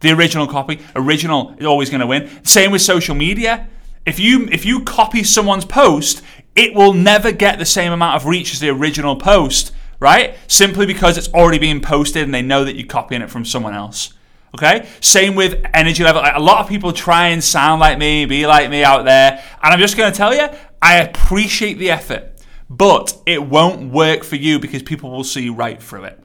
The 0.00 0.12
original 0.12 0.46
copy, 0.46 0.80
original 0.94 1.54
is 1.58 1.66
always 1.66 1.90
going 1.90 2.00
to 2.00 2.06
win. 2.06 2.44
Same 2.44 2.70
with 2.70 2.82
social 2.82 3.14
media. 3.14 3.68
If 4.06 4.18
you 4.18 4.48
if 4.50 4.64
you 4.64 4.84
copy 4.84 5.24
someone's 5.24 5.64
post, 5.64 6.22
it 6.54 6.74
will 6.74 6.94
never 6.94 7.32
get 7.32 7.58
the 7.58 7.66
same 7.66 7.92
amount 7.92 8.16
of 8.16 8.26
reach 8.26 8.52
as 8.52 8.60
the 8.60 8.68
original 8.68 9.16
post, 9.16 9.72
right? 10.00 10.36
Simply 10.46 10.86
because 10.86 11.18
it's 11.18 11.28
already 11.34 11.58
being 11.58 11.80
posted 11.80 12.22
and 12.22 12.32
they 12.32 12.42
know 12.42 12.64
that 12.64 12.76
you're 12.76 12.86
copying 12.86 13.22
it 13.22 13.30
from 13.30 13.44
someone 13.44 13.74
else. 13.74 14.14
Okay? 14.54 14.88
Same 15.00 15.34
with 15.34 15.62
energy 15.74 16.04
level. 16.04 16.22
A 16.24 16.40
lot 16.40 16.60
of 16.60 16.68
people 16.68 16.92
try 16.92 17.28
and 17.28 17.42
sound 17.42 17.80
like 17.80 17.98
me, 17.98 18.24
be 18.24 18.46
like 18.46 18.70
me 18.70 18.82
out 18.82 19.04
there. 19.04 19.32
And 19.62 19.74
I'm 19.74 19.78
just 19.78 19.96
going 19.96 20.10
to 20.10 20.16
tell 20.16 20.34
you, 20.34 20.48
I 20.80 20.98
appreciate 20.98 21.74
the 21.74 21.90
effort, 21.90 22.32
but 22.70 23.16
it 23.26 23.42
won't 23.42 23.92
work 23.92 24.24
for 24.24 24.36
you 24.36 24.58
because 24.58 24.82
people 24.82 25.10
will 25.10 25.24
see 25.24 25.48
right 25.48 25.82
through 25.82 26.04
it. 26.04 26.24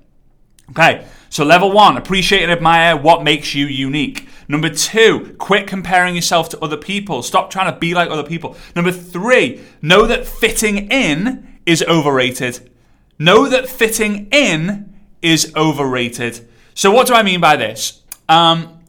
Okay, 0.69 1.05
so 1.33 1.43
level 1.43 1.71
one, 1.71 1.97
appreciate 1.97 2.43
and 2.43 2.51
admire 2.51 2.95
what 2.95 3.23
makes 3.23 3.55
you 3.55 3.65
unique. 3.65 4.27
Number 4.47 4.69
two, 4.69 5.35
quit 5.39 5.65
comparing 5.65 6.13
yourself 6.13 6.47
to 6.49 6.59
other 6.59 6.77
people. 6.77 7.23
Stop 7.23 7.49
trying 7.49 7.73
to 7.73 7.79
be 7.79 7.95
like 7.95 8.11
other 8.11 8.21
people. 8.21 8.55
Number 8.75 8.91
three, 8.91 9.59
know 9.81 10.05
that 10.05 10.27
fitting 10.27 10.91
in 10.91 11.57
is 11.65 11.81
overrated. 11.87 12.69
Know 13.17 13.49
that 13.49 13.67
fitting 13.67 14.27
in 14.31 14.93
is 15.23 15.51
overrated. 15.55 16.47
So, 16.75 16.91
what 16.91 17.07
do 17.07 17.15
I 17.15 17.23
mean 17.23 17.41
by 17.41 17.55
this? 17.55 18.03
Um, 18.29 18.81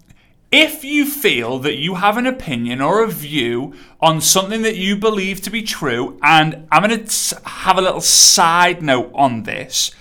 if 0.53 0.85
you 0.85 1.07
feel 1.07 1.59
that 1.61 1.79
you 1.79 1.95
have 1.95 2.19
an 2.19 2.27
opinion 2.27 2.83
or 2.83 3.03
a 3.03 3.09
view 3.09 3.73
on 4.03 4.21
something 4.21 4.61
that 4.61 4.77
you 4.77 4.97
believe 4.97 5.41
to 5.41 5.51
be 5.51 5.63
true, 5.63 6.21
and 6.23 6.69
I'm 6.71 6.87
going 6.87 7.07
to 7.07 7.41
have 7.47 7.79
a 7.79 7.81
little 7.81 8.03
side 8.03 8.83
note 8.83 9.11
on 9.15 9.45
this 9.45 9.93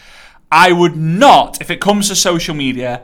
I 0.53 0.71
would 0.71 0.95
not, 0.95 1.59
if 1.61 1.71
it 1.71 1.81
comes 1.81 2.09
to 2.09 2.15
social 2.15 2.53
media, 2.53 3.03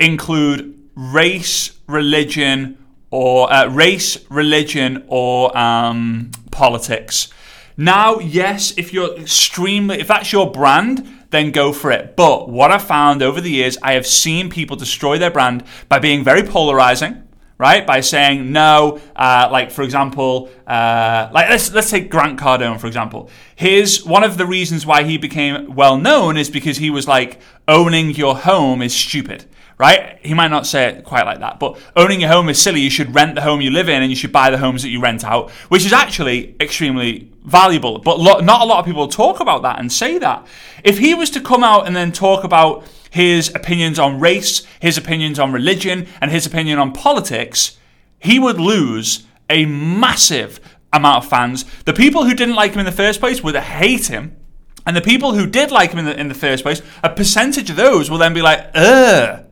include 0.00 0.88
race, 0.94 1.78
religion, 1.86 2.78
or 3.10 3.52
uh, 3.52 3.66
race, 3.68 4.18
religion, 4.30 5.04
or 5.06 5.56
um, 5.56 6.30
politics. 6.50 7.28
Now, 7.76 8.18
yes, 8.18 8.72
if 8.78 8.94
you're 8.94 9.14
extremely, 9.18 10.00
if 10.00 10.08
that's 10.08 10.32
your 10.32 10.50
brand, 10.50 11.06
then 11.28 11.50
go 11.50 11.74
for 11.74 11.90
it. 11.90 12.16
But 12.16 12.48
what 12.48 12.70
I 12.70 12.78
found 12.78 13.22
over 13.22 13.42
the 13.42 13.50
years, 13.50 13.76
I 13.82 13.92
have 13.92 14.06
seen 14.06 14.48
people 14.48 14.74
destroy 14.74 15.18
their 15.18 15.30
brand 15.30 15.64
by 15.90 15.98
being 15.98 16.24
very 16.24 16.42
polarizing 16.42 17.25
right? 17.58 17.86
By 17.86 18.00
saying 18.00 18.52
no, 18.52 19.00
uh, 19.14 19.48
like 19.50 19.70
for 19.70 19.82
example, 19.82 20.50
uh, 20.66 21.28
like 21.32 21.48
let's 21.48 21.72
let's 21.72 21.90
take 21.90 22.10
Grant 22.10 22.38
Cardone 22.38 22.78
for 22.78 22.86
example. 22.86 23.30
His 23.54 24.04
one 24.04 24.24
of 24.24 24.36
the 24.36 24.46
reasons 24.46 24.84
why 24.84 25.04
he 25.04 25.18
became 25.18 25.74
well 25.74 25.96
known 25.96 26.36
is 26.36 26.50
because 26.50 26.78
he 26.78 26.90
was 26.90 27.08
like 27.08 27.40
owning 27.66 28.10
your 28.10 28.36
home 28.36 28.82
is 28.82 28.94
stupid. 28.94 29.46
Right? 29.78 30.18
He 30.22 30.32
might 30.32 30.50
not 30.50 30.66
say 30.66 30.88
it 30.88 31.04
quite 31.04 31.26
like 31.26 31.40
that, 31.40 31.60
but 31.60 31.78
owning 31.96 32.20
your 32.20 32.30
home 32.30 32.48
is 32.48 32.60
silly. 32.60 32.80
You 32.80 32.88
should 32.88 33.14
rent 33.14 33.34
the 33.34 33.42
home 33.42 33.60
you 33.60 33.70
live 33.70 33.90
in 33.90 34.00
and 34.00 34.10
you 34.10 34.16
should 34.16 34.32
buy 34.32 34.48
the 34.48 34.56
homes 34.56 34.82
that 34.82 34.88
you 34.88 35.02
rent 35.02 35.22
out, 35.22 35.50
which 35.68 35.84
is 35.84 35.92
actually 35.92 36.56
extremely 36.60 37.30
valuable. 37.44 37.98
But 37.98 38.18
lo- 38.18 38.40
not 38.40 38.62
a 38.62 38.64
lot 38.64 38.78
of 38.78 38.86
people 38.86 39.06
talk 39.06 39.38
about 39.40 39.62
that 39.62 39.78
and 39.78 39.92
say 39.92 40.18
that. 40.18 40.46
If 40.82 40.98
he 40.98 41.14
was 41.14 41.28
to 41.30 41.40
come 41.42 41.62
out 41.62 41.86
and 41.86 41.94
then 41.94 42.10
talk 42.10 42.42
about 42.42 42.84
his 43.10 43.54
opinions 43.54 43.98
on 43.98 44.18
race, 44.18 44.62
his 44.80 44.96
opinions 44.96 45.38
on 45.38 45.52
religion, 45.52 46.06
and 46.20 46.30
his 46.30 46.46
opinion 46.46 46.78
on 46.78 46.92
politics, 46.92 47.78
he 48.18 48.38
would 48.38 48.58
lose 48.58 49.26
a 49.48 49.66
massive 49.66 50.58
amount 50.92 51.24
of 51.24 51.30
fans. 51.30 51.64
The 51.84 51.92
people 51.92 52.24
who 52.24 52.34
didn't 52.34 52.54
like 52.54 52.72
him 52.72 52.80
in 52.80 52.86
the 52.86 52.92
first 52.92 53.20
place 53.20 53.42
would 53.42 53.56
hate 53.56 54.06
him. 54.06 54.36
And 54.86 54.96
the 54.96 55.02
people 55.02 55.34
who 55.34 55.46
did 55.46 55.70
like 55.70 55.90
him 55.90 55.98
in 55.98 56.04
the, 56.04 56.18
in 56.18 56.28
the 56.28 56.34
first 56.34 56.62
place, 56.62 56.80
a 57.02 57.10
percentage 57.10 57.70
of 57.70 57.76
those 57.76 58.10
will 58.10 58.18
then 58.18 58.34
be 58.34 58.42
like, 58.42 58.70
ugh, 58.74 59.45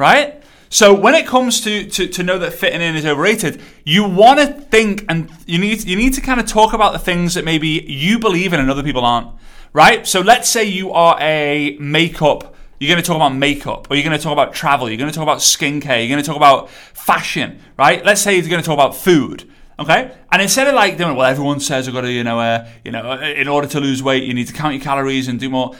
right? 0.00 0.42
So 0.70 0.94
when 0.94 1.14
it 1.14 1.26
comes 1.26 1.60
to, 1.62 1.88
to, 1.90 2.06
to 2.06 2.22
know 2.22 2.38
that 2.38 2.52
fitting 2.52 2.80
in 2.80 2.96
is 2.96 3.04
overrated, 3.04 3.60
you 3.84 4.08
want 4.08 4.40
to 4.40 4.46
think 4.46 5.04
and 5.08 5.30
you 5.46 5.58
need 5.58 5.84
you 5.84 5.96
need 5.96 6.14
to 6.14 6.20
kind 6.20 6.40
of 6.40 6.46
talk 6.46 6.72
about 6.72 6.92
the 6.92 6.98
things 6.98 7.34
that 7.34 7.44
maybe 7.44 7.68
you 7.68 8.18
believe 8.18 8.52
in 8.52 8.60
and 8.60 8.70
other 8.70 8.82
people 8.82 9.04
aren't, 9.04 9.28
right? 9.72 10.06
So 10.06 10.20
let's 10.20 10.48
say 10.48 10.64
you 10.64 10.92
are 10.92 11.16
a 11.20 11.76
makeup 11.78 12.56
you're 12.80 12.88
going 12.88 13.02
to 13.02 13.06
talk 13.06 13.16
about 13.16 13.34
makeup, 13.34 13.88
or 13.90 13.94
you're 13.94 14.04
going 14.04 14.16
to 14.16 14.22
talk 14.22 14.32
about 14.32 14.54
travel, 14.54 14.88
you're 14.88 14.96
going 14.96 15.10
to 15.10 15.14
talk 15.14 15.22
about 15.22 15.38
skincare, 15.40 15.98
you're 15.98 16.08
going 16.08 16.22
to 16.22 16.26
talk 16.26 16.36
about 16.36 16.70
fashion, 16.70 17.60
right? 17.78 18.02
Let's 18.02 18.22
say 18.22 18.34
you're 18.34 18.48
going 18.48 18.62
to 18.62 18.66
talk 18.66 18.72
about 18.72 18.96
food. 18.96 19.46
Okay, 19.78 20.14
and 20.30 20.42
instead 20.42 20.66
of 20.66 20.74
like 20.74 20.98
doing 20.98 21.16
well, 21.16 21.26
everyone 21.26 21.60
says 21.60 21.88
I've 21.88 21.94
got 21.94 22.02
to, 22.02 22.10
you 22.10 22.24
know, 22.24 22.38
uh, 22.38 22.68
you 22.84 22.90
know, 22.90 23.12
uh, 23.12 23.20
in 23.20 23.48
order 23.48 23.66
to 23.68 23.80
lose 23.80 24.02
weight, 24.02 24.24
you 24.24 24.34
need 24.34 24.46
to 24.46 24.52
count 24.52 24.74
your 24.74 24.82
calories 24.82 25.26
and 25.28 25.40
do 25.40 25.48
more. 25.48 25.74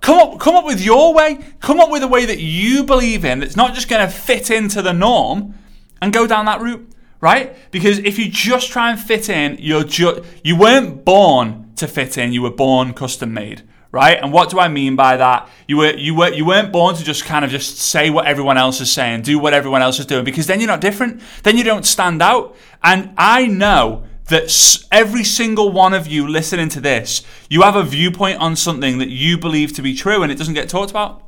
Come 0.00 0.18
up, 0.18 0.25
come 0.46 0.54
up 0.54 0.64
with 0.64 0.80
your 0.80 1.12
way. 1.12 1.40
Come 1.58 1.80
up 1.80 1.90
with 1.90 2.04
a 2.04 2.06
way 2.06 2.24
that 2.24 2.38
you 2.38 2.84
believe 2.84 3.24
in 3.24 3.40
that's 3.40 3.56
not 3.56 3.74
just 3.74 3.88
going 3.88 4.06
to 4.06 4.12
fit 4.12 4.48
into 4.48 4.80
the 4.80 4.92
norm, 4.92 5.54
and 6.00 6.12
go 6.12 6.24
down 6.24 6.44
that 6.44 6.60
route, 6.60 6.88
right? 7.20 7.56
Because 7.72 7.98
if 7.98 8.16
you 8.16 8.28
just 8.28 8.70
try 8.70 8.92
and 8.92 9.00
fit 9.00 9.28
in, 9.28 9.56
you're 9.58 9.82
ju- 9.82 10.24
you 10.44 10.56
weren't 10.56 11.04
born 11.04 11.72
to 11.74 11.88
fit 11.88 12.16
in. 12.16 12.32
You 12.32 12.42
were 12.42 12.52
born 12.52 12.94
custom 12.94 13.34
made 13.34 13.64
right? 13.92 14.18
And 14.20 14.30
what 14.30 14.50
do 14.50 14.58
I 14.58 14.68
mean 14.68 14.94
by 14.94 15.16
that? 15.16 15.48
You 15.66 15.78
were 15.78 15.94
you 15.94 16.14
were 16.14 16.30
you 16.30 16.44
weren't 16.44 16.70
born 16.70 16.94
to 16.96 17.02
just 17.02 17.24
kind 17.24 17.44
of 17.44 17.50
just 17.50 17.78
say 17.78 18.10
what 18.10 18.26
everyone 18.26 18.58
else 18.58 18.80
is 18.80 18.92
saying, 18.92 19.22
do 19.22 19.38
what 19.38 19.54
everyone 19.54 19.80
else 19.80 19.98
is 19.98 20.06
doing, 20.06 20.24
because 20.24 20.46
then 20.46 20.60
you're 20.60 20.68
not 20.68 20.82
different. 20.82 21.22
Then 21.44 21.56
you 21.56 21.64
don't 21.64 21.86
stand 21.86 22.20
out. 22.20 22.54
And 22.82 23.14
I 23.16 23.46
know 23.46 24.04
that 24.28 24.86
every 24.90 25.24
single 25.24 25.70
one 25.70 25.94
of 25.94 26.06
you 26.06 26.26
listening 26.26 26.68
to 26.70 26.80
this, 26.80 27.22
you 27.48 27.62
have 27.62 27.76
a 27.76 27.82
viewpoint 27.82 28.40
on 28.40 28.56
something 28.56 28.98
that 28.98 29.08
you 29.08 29.38
believe 29.38 29.72
to 29.74 29.82
be 29.82 29.94
true, 29.94 30.22
and 30.22 30.32
it 30.32 30.38
doesn't 30.38 30.54
get 30.54 30.68
talked 30.68 30.90
about. 30.90 31.22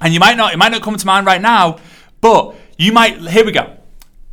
And 0.00 0.14
you 0.14 0.20
might 0.20 0.36
not 0.36 0.52
it 0.52 0.56
might 0.56 0.70
not 0.70 0.82
come 0.82 0.96
to 0.96 1.06
mind 1.06 1.26
right 1.26 1.42
now, 1.42 1.78
but 2.20 2.54
You 2.76 2.92
might. 2.92 3.20
Here 3.20 3.44
we 3.44 3.50
go. 3.50 3.76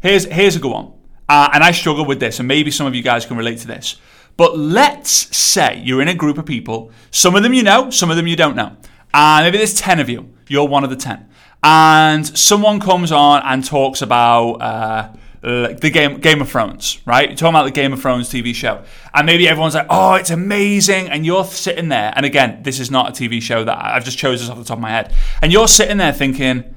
Here's 0.02 0.26
here's 0.26 0.56
a 0.56 0.60
good 0.60 0.72
one. 0.72 0.94
Uh, 1.28 1.50
and 1.52 1.64
I 1.64 1.72
struggle 1.72 2.06
with 2.06 2.20
this, 2.20 2.38
and 2.38 2.48
maybe 2.48 2.70
some 2.70 2.86
of 2.86 2.94
you 2.94 3.02
guys 3.02 3.26
can 3.26 3.36
relate 3.36 3.58
to 3.60 3.68
this. 3.68 4.00
But 4.38 4.56
let's 4.56 5.36
say 5.36 5.82
you're 5.84 6.02
in 6.02 6.08
a 6.08 6.14
group 6.14 6.38
of 6.38 6.46
people. 6.46 6.92
Some 7.10 7.36
of 7.36 7.42
them 7.42 7.54
you 7.54 7.64
know, 7.64 7.90
some 7.90 8.12
of 8.12 8.18
them 8.18 8.28
you 8.28 8.36
don't 8.36 8.56
know. 8.56 8.78
And 9.14 9.46
maybe 9.46 9.58
there's 9.58 9.74
10 9.74 10.00
of 10.00 10.10
you. 10.10 10.34
You're 10.48 10.68
one 10.68 10.84
of 10.84 10.90
the 10.90 10.96
10. 10.96 11.28
And 11.64 12.28
someone 12.38 12.80
comes 12.80 13.12
on 13.12 13.42
and 13.44 13.64
talks 13.64 14.02
about 14.02 14.54
uh, 14.56 15.10
the 15.46 15.92
game 15.92 16.20
Game 16.20 16.42
of 16.42 16.50
Thrones, 16.50 17.00
right? 17.06 17.30
You're 17.30 17.38
talking 17.38 17.54
about 17.54 17.66
the 17.66 17.72
Game 17.72 17.94
of 17.94 18.02
Thrones 18.02 18.30
TV 18.30 18.56
show. 18.56 18.84
And 19.14 19.28
maybe 19.28 19.48
everyone's 19.48 19.76
like, 19.76 19.86
oh, 19.92 20.16
it's 20.16 20.32
amazing. 20.32 21.10
And 21.10 21.24
you're 21.24 21.46
sitting 21.46 21.90
there. 21.90 22.12
And 22.16 22.26
again, 22.26 22.64
this 22.64 22.80
is 22.80 22.90
not 22.90 23.10
a 23.10 23.12
TV 23.12 23.40
show 23.42 23.64
that 23.64 23.78
I've 23.80 24.04
just 24.04 24.18
chosen 24.18 24.52
off 24.52 24.58
the 24.58 24.64
top 24.64 24.78
of 24.78 24.82
my 24.82 24.90
head. 24.90 25.14
And 25.44 25.52
you're 25.52 25.68
sitting 25.68 25.98
there 25.98 26.14
thinking, 26.14 26.74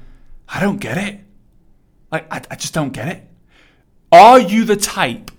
I 0.47 0.59
don't 0.59 0.77
get 0.77 0.99
it. 0.99 1.19
Like, 2.11 2.31
I, 2.31 2.41
I 2.51 2.55
just 2.55 2.75
don't 2.75 2.93
get 2.93 3.07
it. 3.07 3.23
Are 4.11 4.39
you 4.39 4.65
the 4.65 4.75
type? 4.75 5.31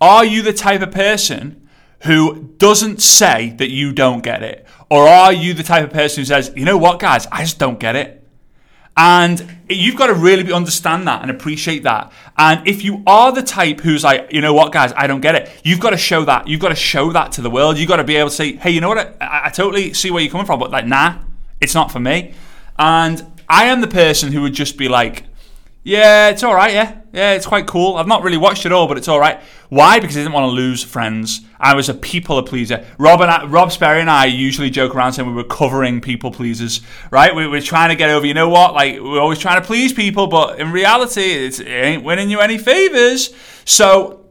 Are 0.00 0.24
you 0.24 0.42
the 0.42 0.52
type 0.52 0.82
of 0.82 0.90
person 0.90 1.68
who 2.02 2.54
doesn't 2.56 3.00
say 3.00 3.54
that 3.58 3.70
you 3.70 3.92
don't 3.92 4.24
get 4.24 4.42
it? 4.42 4.66
Or 4.90 5.06
are 5.06 5.32
you 5.32 5.54
the 5.54 5.62
type 5.62 5.84
of 5.84 5.92
person 5.92 6.22
who 6.22 6.24
says, 6.24 6.52
you 6.56 6.64
know 6.64 6.78
what, 6.78 6.98
guys, 6.98 7.28
I 7.30 7.42
just 7.42 7.60
don't 7.60 7.78
get 7.78 7.94
it? 7.94 8.21
And 8.96 9.58
you've 9.70 9.96
got 9.96 10.08
to 10.08 10.14
really 10.14 10.52
understand 10.52 11.08
that 11.08 11.22
and 11.22 11.30
appreciate 11.30 11.84
that. 11.84 12.12
And 12.36 12.66
if 12.68 12.84
you 12.84 13.02
are 13.06 13.32
the 13.32 13.42
type 13.42 13.80
who's 13.80 14.04
like, 14.04 14.32
you 14.32 14.42
know 14.42 14.52
what, 14.52 14.70
guys, 14.70 14.92
I 14.94 15.06
don't 15.06 15.22
get 15.22 15.34
it, 15.34 15.50
you've 15.64 15.80
got 15.80 15.90
to 15.90 15.96
show 15.96 16.24
that. 16.26 16.46
You've 16.46 16.60
got 16.60 16.68
to 16.68 16.74
show 16.74 17.10
that 17.12 17.32
to 17.32 17.40
the 17.42 17.50
world. 17.50 17.78
You've 17.78 17.88
got 17.88 17.96
to 17.96 18.04
be 18.04 18.16
able 18.16 18.28
to 18.28 18.34
say, 18.34 18.52
hey, 18.56 18.70
you 18.70 18.82
know 18.82 18.88
what, 18.90 19.16
I, 19.20 19.46
I 19.46 19.50
totally 19.50 19.94
see 19.94 20.10
where 20.10 20.22
you're 20.22 20.30
coming 20.30 20.46
from, 20.46 20.60
but 20.60 20.70
like, 20.70 20.86
nah, 20.86 21.18
it's 21.60 21.74
not 21.74 21.90
for 21.90 22.00
me. 22.00 22.34
And 22.78 23.26
I 23.48 23.64
am 23.64 23.80
the 23.80 23.88
person 23.88 24.32
who 24.32 24.42
would 24.42 24.54
just 24.54 24.76
be 24.76 24.88
like, 24.88 25.24
yeah, 25.84 26.28
it's 26.28 26.44
all 26.44 26.54
right. 26.54 26.72
Yeah, 26.72 27.00
yeah, 27.12 27.32
it's 27.32 27.46
quite 27.46 27.66
cool. 27.66 27.96
I've 27.96 28.06
not 28.06 28.22
really 28.22 28.36
watched 28.36 28.66
it 28.66 28.72
all, 28.72 28.86
but 28.86 28.96
it's 28.96 29.08
all 29.08 29.18
right. 29.18 29.40
Why? 29.68 29.98
Because 29.98 30.16
I 30.16 30.20
didn't 30.20 30.32
want 30.32 30.44
to 30.44 30.54
lose 30.54 30.84
friends. 30.84 31.40
I 31.58 31.74
was 31.74 31.88
a 31.88 31.94
people 31.94 32.40
pleaser. 32.44 32.86
Rob 32.98 33.20
and 33.20 33.30
I, 33.30 33.44
Rob 33.46 33.72
Sperry 33.72 34.00
and 34.00 34.10
I 34.10 34.26
usually 34.26 34.70
joke 34.70 34.94
around 34.94 35.14
saying 35.14 35.28
we 35.28 35.34
were 35.34 35.42
covering 35.42 36.00
people 36.00 36.30
pleasers, 36.30 36.82
right? 37.10 37.34
We 37.34 37.48
were 37.48 37.60
trying 37.60 37.88
to 37.88 37.96
get 37.96 38.10
over. 38.10 38.24
You 38.24 38.34
know 38.34 38.48
what? 38.48 38.74
Like 38.74 39.00
we're 39.00 39.20
always 39.20 39.40
trying 39.40 39.60
to 39.60 39.66
please 39.66 39.92
people, 39.92 40.28
but 40.28 40.60
in 40.60 40.70
reality, 40.70 41.22
it 41.22 41.60
ain't 41.60 42.04
winning 42.04 42.30
you 42.30 42.38
any 42.38 42.58
favors. 42.58 43.34
So 43.64 44.26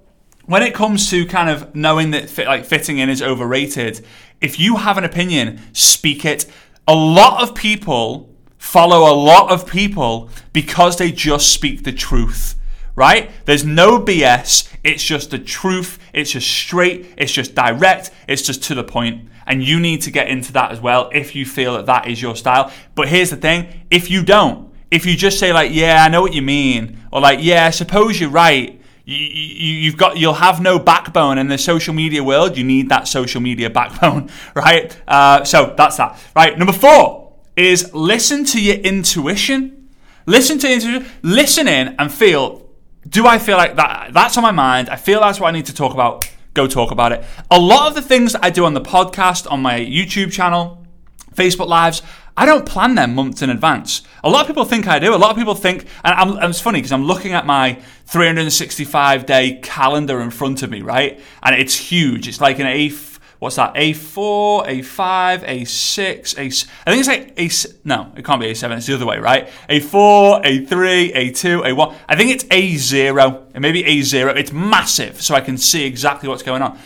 when 0.46 0.64
it 0.64 0.74
comes 0.74 1.10
to 1.10 1.26
kind 1.26 1.50
of 1.50 1.76
knowing 1.76 2.12
that 2.12 2.30
fit, 2.30 2.48
like 2.48 2.64
fitting 2.64 2.98
in 2.98 3.10
is 3.10 3.22
overrated, 3.22 4.06
if 4.40 4.58
you 4.58 4.78
have 4.78 4.98
an 4.98 5.04
opinion, 5.04 5.60
speak 5.74 6.24
it. 6.24 6.46
A 6.88 6.96
lot 6.96 7.44
of 7.44 7.56
people 7.56 8.31
follow 8.62 9.12
a 9.12 9.16
lot 9.16 9.52
of 9.52 9.66
people 9.66 10.30
because 10.54 10.96
they 10.98 11.12
just 11.12 11.52
speak 11.52 11.84
the 11.84 11.92
truth, 11.92 12.56
right? 12.96 13.32
There's 13.46 13.66
no 13.66 14.00
BS. 14.00 14.72
It's 14.84 15.04
just 15.04 15.32
the 15.32 15.40
truth. 15.40 15.98
It's 16.14 16.32
just 16.32 16.48
straight. 16.48 17.12
It's 17.18 17.32
just 17.32 17.56
direct. 17.56 18.12
It's 18.28 18.44
just 18.44 18.64
to 18.66 18.76
the 18.76 18.84
point. 18.84 19.28
And 19.48 19.64
you 19.64 19.80
need 19.80 20.04
to 20.04 20.12
get 20.12 20.30
into 20.30 20.54
that 20.54 20.72
as 20.72 20.80
well 20.80 21.10
if 21.12 21.36
you 21.36 21.44
feel 21.44 21.74
that 21.74 21.88
that 21.88 22.08
is 22.08 22.22
your 22.22 22.36
style. 22.36 22.72
But 22.94 23.08
here's 23.10 23.32
the 23.32 23.36
thing 23.36 23.68
if 23.90 24.12
you 24.12 24.24
don't, 24.24 24.72
if 24.92 25.08
you 25.08 25.18
just 25.18 25.40
say, 25.40 25.52
like, 25.52 25.72
yeah, 25.74 26.04
I 26.06 26.08
know 26.08 26.22
what 26.22 26.34
you 26.34 26.44
mean, 26.44 27.00
or 27.12 27.20
like, 27.20 27.40
yeah, 27.42 27.66
I 27.66 27.72
suppose 27.72 28.22
you're 28.22 28.30
right. 28.30 28.80
You, 29.06 29.90
have 29.90 29.98
got 29.98 30.18
you'll 30.18 30.36
have 30.36 30.62
no 30.62 30.78
backbone 30.78 31.40
in 31.40 31.48
the 31.48 31.58
social 31.58 31.96
media 31.96 32.24
world. 32.24 32.56
You 32.56 32.64
need 32.64 32.90
that 32.90 33.08
social 33.08 33.42
media 33.42 33.72
backbone, 33.72 34.30
right? 34.56 34.96
Uh, 35.08 35.44
so 35.44 35.74
that's 35.76 35.98
that. 35.98 36.22
Right, 36.36 36.58
number 36.58 36.74
four 36.74 37.21
is 37.64 37.94
listen 37.94 38.46
to 38.46 38.62
your 38.62 38.78
intuition. 38.78 39.90
Listen 40.26 40.60
to 40.60 40.72
intuition. 40.72 41.10
Listen 41.22 41.68
in 41.68 41.96
and 42.00 42.12
feel. 42.12 42.70
Do 43.08 43.26
I 43.26 43.40
feel 43.40 43.58
like 43.58 43.76
that? 43.76 44.14
That's 44.14 44.38
on 44.38 44.44
my 44.44 44.52
mind. 44.52 44.90
I 44.90 44.96
feel 44.96 45.20
that's 45.22 45.40
what 45.40 45.48
I 45.48 45.52
need 45.52 45.66
to 45.68 45.74
talk 45.74 45.94
about. 45.94 46.30
Go 46.54 46.68
talk 46.68 46.92
about 46.92 47.12
it. 47.12 47.24
A 47.50 47.60
lot 47.60 47.88
of 47.88 47.96
the 47.96 48.02
things 48.02 48.34
that 48.34 48.44
I 48.44 48.50
do 48.50 48.66
on 48.66 48.74
the 48.74 48.82
podcast, 48.82 49.50
on 49.50 49.62
my 49.62 49.80
YouTube 49.80 50.32
channel, 50.32 50.86
Facebook 51.34 51.68
Lives, 51.68 52.02
I 52.36 52.46
don't 52.46 52.66
plan 52.66 52.96
them 52.96 53.16
months 53.16 53.42
in 53.42 53.50
advance. 53.50 54.04
A 54.24 54.30
lot 54.30 54.42
of 54.42 54.48
people 54.48 54.66
think 54.66 54.88
I 54.88 55.00
do. 55.00 55.14
A 55.14 55.18
lot 55.18 55.32
of 55.32 55.38
people 55.38 55.56
think, 55.56 55.86
and, 56.04 56.14
I'm, 56.14 56.38
and 56.38 56.46
it's 56.46 56.62
funny 56.62 56.80
because 56.80 56.92
I'm 56.92 57.06
looking 57.06 57.34
at 57.34 57.46
my 57.46 57.80
365 58.06 59.26
day 59.26 59.60
calendar 59.62 60.22
in 60.22 60.30
front 60.30 60.64
of 60.64 60.70
me, 60.70 60.82
right? 60.82 61.20
And 61.44 61.56
it's 61.56 61.76
huge. 61.76 62.28
It's 62.28 62.42
like 62.42 62.60
an 62.60 62.66
A4 62.68 63.11
what's 63.42 63.56
that? 63.56 63.74
A4, 63.74 64.68
A5, 64.68 65.48
A6, 65.48 66.38
A. 66.38 66.46
I 66.88 66.94
think 66.94 67.00
it's 67.00 67.08
like 67.08 67.34
A. 67.40 67.88
No, 67.88 68.12
it 68.16 68.24
can't 68.24 68.40
be 68.40 68.46
A7. 68.46 68.78
It's 68.78 68.86
the 68.86 68.94
other 68.94 69.08
way, 69.08 69.18
right? 69.18 69.50
A4, 69.68 70.44
A3, 70.44 71.16
A2, 71.16 71.64
A1. 71.64 71.96
I 72.08 72.16
think 72.16 72.30
it's 72.30 72.44
A0. 72.44 73.56
It 73.56 73.60
may 73.60 73.72
be 73.72 73.84
A0. 73.84 74.38
It's 74.38 74.54
massive, 74.54 75.24
so 75.24 75.34
I 75.34 75.42
can 75.42 75.58
see 75.58 75.86
exactly 75.86 76.30
what's 76.30 76.44
going 76.44 76.62
on. 76.62 76.78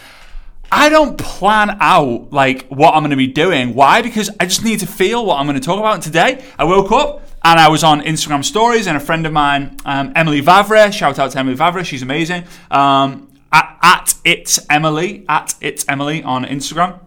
I 0.71 0.87
don't 0.87 1.17
plan 1.17 1.77
out 1.81 2.31
like 2.31 2.67
what 2.69 2.93
I'm 2.93 3.01
going 3.01 3.09
to 3.09 3.17
be 3.17 3.27
doing. 3.27 3.75
Why? 3.75 4.01
Because 4.01 4.29
I 4.39 4.45
just 4.45 4.63
need 4.63 4.79
to 4.79 4.87
feel 4.87 5.25
what 5.25 5.37
I'm 5.39 5.47
going 5.47 5.59
to 5.59 5.65
talk 5.65 5.77
about. 5.77 5.95
And 5.95 6.03
today, 6.03 6.41
I 6.57 6.63
woke 6.63 6.91
up 6.93 7.27
and 7.43 7.59
I 7.59 7.67
was 7.67 7.83
on 7.83 7.99
Instagram 8.01 8.45
stories, 8.45 8.87
and 8.87 8.95
a 8.95 9.01
friend 9.01 9.25
of 9.25 9.33
mine, 9.33 9.75
um, 9.83 10.13
Emily 10.15 10.41
Vavre, 10.41 10.91
shout 10.93 11.19
out 11.19 11.31
to 11.31 11.37
Emily 11.37 11.57
Vavre, 11.57 11.85
she's 11.85 12.01
amazing. 12.01 12.45
Um, 12.71 13.27
at, 13.55 13.77
at 13.81 14.15
it's 14.25 14.59
Emily, 14.69 15.25
at 15.29 15.55
it's 15.61 15.85
Emily 15.87 16.21
on 16.21 16.43
Instagram. 16.43 16.99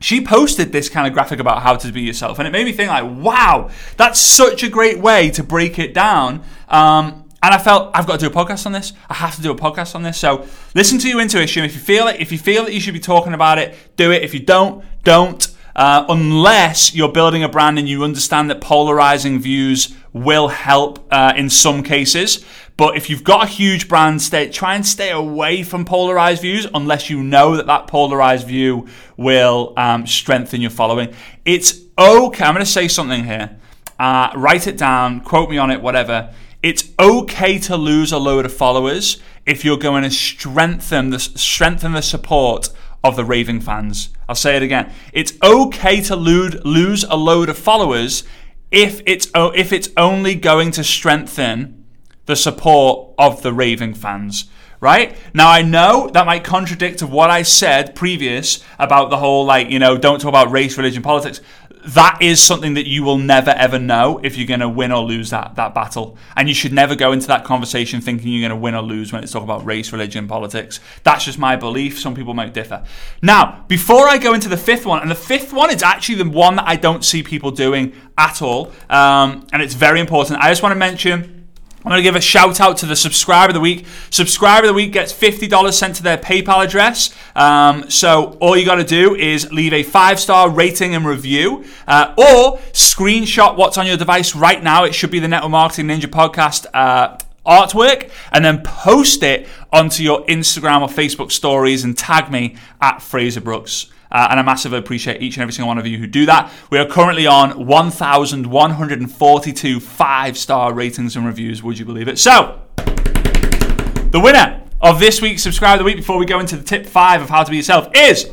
She 0.00 0.24
posted 0.24 0.72
this 0.72 0.88
kind 0.88 1.06
of 1.06 1.12
graphic 1.12 1.40
about 1.40 1.62
how 1.62 1.76
to 1.76 1.92
be 1.92 2.00
yourself, 2.00 2.38
and 2.38 2.48
it 2.48 2.52
made 2.52 2.64
me 2.64 2.72
think 2.72 2.88
like, 2.88 3.04
wow, 3.04 3.68
that's 3.98 4.18
such 4.18 4.62
a 4.62 4.70
great 4.70 4.98
way 4.98 5.30
to 5.30 5.44
break 5.44 5.78
it 5.78 5.92
down. 5.92 6.42
Um, 6.68 7.28
and 7.42 7.54
I 7.54 7.58
felt 7.58 7.90
I've 7.94 8.06
got 8.06 8.18
to 8.18 8.28
do 8.28 8.32
a 8.32 8.44
podcast 8.44 8.64
on 8.64 8.72
this. 8.72 8.94
I 9.10 9.14
have 9.14 9.36
to 9.36 9.42
do 9.42 9.50
a 9.50 9.54
podcast 9.54 9.94
on 9.94 10.02
this. 10.02 10.16
So 10.16 10.46
listen 10.74 10.98
to 11.00 11.08
your 11.08 11.20
intuition. 11.20 11.64
If 11.64 11.74
you 11.74 11.80
feel 11.80 12.08
it, 12.08 12.18
if 12.18 12.32
you 12.32 12.38
feel 12.38 12.64
that 12.64 12.72
you 12.72 12.80
should 12.80 12.94
be 12.94 13.00
talking 13.00 13.34
about 13.34 13.58
it, 13.58 13.74
do 13.96 14.10
it. 14.10 14.22
If 14.22 14.32
you 14.32 14.40
don't, 14.40 14.84
don't. 15.04 15.46
Uh, 15.76 16.04
unless 16.08 16.94
you're 16.94 17.12
building 17.12 17.42
a 17.44 17.48
brand 17.48 17.78
and 17.78 17.88
you 17.88 18.04
understand 18.04 18.50
that 18.50 18.60
polarizing 18.60 19.38
views 19.38 19.94
will 20.12 20.48
help 20.48 21.06
uh, 21.10 21.32
in 21.36 21.50
some 21.50 21.82
cases. 21.82 22.44
But 22.76 22.96
if 22.96 23.10
you've 23.10 23.24
got 23.24 23.44
a 23.44 23.46
huge 23.46 23.88
brand, 23.88 24.22
stay, 24.22 24.48
try 24.48 24.74
and 24.74 24.86
stay 24.86 25.10
away 25.10 25.62
from 25.62 25.84
polarized 25.84 26.40
views 26.40 26.66
unless 26.72 27.10
you 27.10 27.22
know 27.22 27.56
that 27.56 27.66
that 27.66 27.86
polarized 27.86 28.46
view 28.46 28.88
will 29.16 29.74
um, 29.76 30.06
strengthen 30.06 30.62
your 30.62 30.70
following. 30.70 31.14
It's 31.44 31.80
okay. 31.98 32.44
I'm 32.44 32.54
going 32.54 32.64
to 32.64 32.70
say 32.70 32.88
something 32.88 33.24
here. 33.24 33.58
Uh, 33.98 34.32
write 34.34 34.66
it 34.66 34.78
down, 34.78 35.20
quote 35.20 35.50
me 35.50 35.58
on 35.58 35.70
it, 35.70 35.82
whatever. 35.82 36.32
It's 36.62 36.90
okay 36.98 37.58
to 37.58 37.76
lose 37.76 38.12
a 38.12 38.18
load 38.18 38.46
of 38.46 38.52
followers 38.52 39.20
if 39.44 39.64
you're 39.64 39.76
going 39.76 40.02
to 40.04 40.10
strengthen 40.10 41.10
the 41.10 41.18
strengthen 41.18 41.92
the 41.92 42.02
support 42.02 42.70
of 43.02 43.16
the 43.16 43.24
raving 43.24 43.60
fans. 43.60 44.10
I'll 44.28 44.34
say 44.34 44.56
it 44.56 44.62
again. 44.62 44.92
It's 45.12 45.34
okay 45.42 46.00
to 46.02 46.16
lose 46.16 47.04
a 47.04 47.16
load 47.16 47.48
of 47.48 47.58
followers 47.58 48.24
if 48.70 49.02
it's 49.06 49.28
if 49.34 49.72
it's 49.72 49.88
only 49.96 50.34
going 50.34 50.70
to 50.72 50.84
strengthen 50.84 51.84
the 52.26 52.36
support 52.36 53.14
of 53.18 53.42
the 53.42 53.52
raving 53.52 53.94
fans. 53.94 54.44
Right? 54.82 55.14
Now 55.34 55.50
I 55.50 55.60
know 55.60 56.08
that 56.14 56.24
might 56.24 56.42
contradict 56.42 57.02
what 57.02 57.28
I 57.28 57.42
said 57.42 57.94
previous 57.94 58.64
about 58.78 59.10
the 59.10 59.18
whole 59.18 59.44
like, 59.44 59.68
you 59.68 59.78
know, 59.78 59.98
don't 59.98 60.18
talk 60.18 60.30
about 60.30 60.50
race, 60.50 60.78
religion, 60.78 61.02
politics. 61.02 61.42
That 61.84 62.18
is 62.20 62.42
something 62.42 62.74
that 62.74 62.86
you 62.86 63.02
will 63.02 63.16
never 63.18 63.50
ever 63.50 63.78
know 63.78 64.20
if 64.22 64.36
you're 64.36 64.46
going 64.46 64.60
to 64.60 64.68
win 64.68 64.92
or 64.92 65.02
lose 65.02 65.30
that 65.30 65.54
that 65.56 65.74
battle. 65.74 66.16
And 66.36 66.48
you 66.48 66.54
should 66.54 66.72
never 66.72 66.94
go 66.94 67.12
into 67.12 67.26
that 67.28 67.44
conversation 67.44 68.00
thinking 68.00 68.32
you're 68.32 68.48
going 68.48 68.58
to 68.58 68.62
win 68.62 68.74
or 68.74 68.82
lose 68.82 69.12
when 69.12 69.22
it's 69.22 69.32
talking 69.32 69.48
about 69.48 69.64
race, 69.64 69.92
religion, 69.92 70.28
politics. 70.28 70.80
That's 71.02 71.24
just 71.24 71.38
my 71.38 71.56
belief. 71.56 71.98
Some 71.98 72.14
people 72.14 72.34
might 72.34 72.54
differ. 72.54 72.84
Now, 73.22 73.64
before 73.68 74.08
I 74.08 74.18
go 74.18 74.34
into 74.34 74.48
the 74.48 74.56
fifth 74.56 74.86
one, 74.86 75.02
and 75.02 75.10
the 75.10 75.14
fifth 75.14 75.52
one 75.52 75.70
is 75.70 75.82
actually 75.82 76.16
the 76.16 76.28
one 76.28 76.56
that 76.56 76.68
I 76.68 76.76
don't 76.76 77.04
see 77.04 77.22
people 77.22 77.50
doing 77.50 77.92
at 78.18 78.42
all, 78.42 78.72
um, 78.88 79.46
and 79.52 79.62
it's 79.62 79.74
very 79.74 80.00
important. 80.00 80.40
I 80.40 80.50
just 80.50 80.62
want 80.62 80.72
to 80.72 80.78
mention 80.78 81.39
I'm 81.82 81.90
going 81.90 81.98
to 81.98 82.02
give 82.02 82.14
a 82.14 82.20
shout 82.20 82.60
out 82.60 82.76
to 82.78 82.86
the 82.86 82.94
subscriber 82.94 83.50
of 83.50 83.54
the 83.54 83.60
week. 83.60 83.86
Subscriber 84.10 84.66
of 84.66 84.68
the 84.68 84.74
week 84.74 84.92
gets 84.92 85.14
$50 85.14 85.72
sent 85.72 85.96
to 85.96 86.02
their 86.02 86.18
PayPal 86.18 86.62
address. 86.62 87.14
Um, 87.34 87.88
so 87.88 88.36
all 88.40 88.54
you 88.54 88.66
got 88.66 88.74
to 88.74 88.84
do 88.84 89.14
is 89.14 89.50
leave 89.50 89.72
a 89.72 89.82
five 89.82 90.20
star 90.20 90.50
rating 90.50 90.94
and 90.94 91.06
review 91.06 91.64
uh, 91.88 92.14
or 92.18 92.58
screenshot 92.72 93.56
what's 93.56 93.78
on 93.78 93.86
your 93.86 93.96
device 93.96 94.36
right 94.36 94.62
now. 94.62 94.84
It 94.84 94.94
should 94.94 95.10
be 95.10 95.20
the 95.20 95.28
Network 95.28 95.52
Marketing 95.52 95.86
Ninja 95.86 96.04
podcast. 96.04 96.66
Uh, 96.74 97.16
artwork 97.46 98.10
and 98.32 98.44
then 98.44 98.62
post 98.62 99.22
it 99.22 99.48
onto 99.72 100.02
your 100.02 100.24
Instagram 100.26 100.82
or 100.82 100.88
Facebook 100.88 101.32
stories 101.32 101.82
and 101.84 101.96
tag 101.96 102.30
me 102.30 102.54
at 102.82 103.00
Fraser 103.00 103.40
Brooks. 103.40 103.86
Uh, 104.12 104.28
and 104.30 104.40
I 104.40 104.42
massively 104.42 104.78
appreciate 104.78 105.22
each 105.22 105.36
and 105.36 105.42
every 105.42 105.52
single 105.52 105.68
one 105.68 105.78
of 105.78 105.86
you 105.86 105.98
who 105.98 106.06
do 106.06 106.26
that. 106.26 106.52
We 106.70 106.78
are 106.78 106.86
currently 106.86 107.26
on 107.26 107.66
1,142 107.66 109.80
five 109.80 110.36
star 110.36 110.72
ratings 110.72 111.16
and 111.16 111.24
reviews. 111.24 111.62
Would 111.62 111.78
you 111.78 111.84
believe 111.84 112.08
it? 112.08 112.18
So, 112.18 112.60
the 112.76 114.20
winner 114.22 114.62
of 114.80 114.98
this 114.98 115.22
week's 115.22 115.42
Subscribe 115.42 115.74
of 115.74 115.78
the 115.78 115.84
Week 115.84 115.96
before 115.96 116.18
we 116.18 116.26
go 116.26 116.40
into 116.40 116.56
the 116.56 116.64
tip 116.64 116.86
five 116.86 117.22
of 117.22 117.28
how 117.28 117.44
to 117.44 117.50
be 117.50 117.56
yourself 117.56 117.88
is 117.94 118.28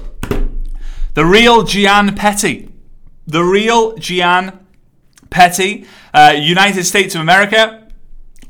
the 1.13 1.25
real 1.25 1.63
Gian 1.63 2.15
Petty. 2.15 2.69
The 3.27 3.43
real 3.43 3.95
Gian 3.97 4.65
Petty, 5.29 5.85
uh, 6.13 6.33
United 6.37 6.85
States 6.85 7.15
of 7.15 7.21
America. 7.21 7.86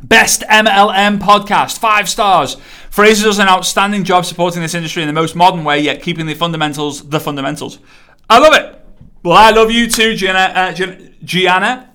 Best 0.04 0.42
MLM 0.42 1.20
podcast, 1.20 1.80
five 1.80 2.08
stars. 2.08 2.56
Fraser 2.92 3.25
does 3.25 3.39
an 3.39 3.48
outstanding 3.48 4.04
job 4.04 4.25
supporting 4.25 4.62
this 4.62 4.75
industry 4.75 5.01
in 5.01 5.08
the 5.08 5.13
most 5.13 5.36
modern 5.36 5.63
way, 5.63 5.80
yet 5.80 6.01
keeping 6.01 6.27
the 6.27 6.36
fundamentals 6.36 7.10
the 7.10 7.20
fundamentals. 7.20 7.80
I 8.30 8.39
love 8.39 8.54
it. 8.54 8.80
Well, 9.24 9.36
I 9.36 9.50
love 9.51 9.72
you 9.72 9.89
too, 9.89 10.16
Gianna. 10.16 10.54
Uh, 10.54 10.74
Gianna. 11.24 11.94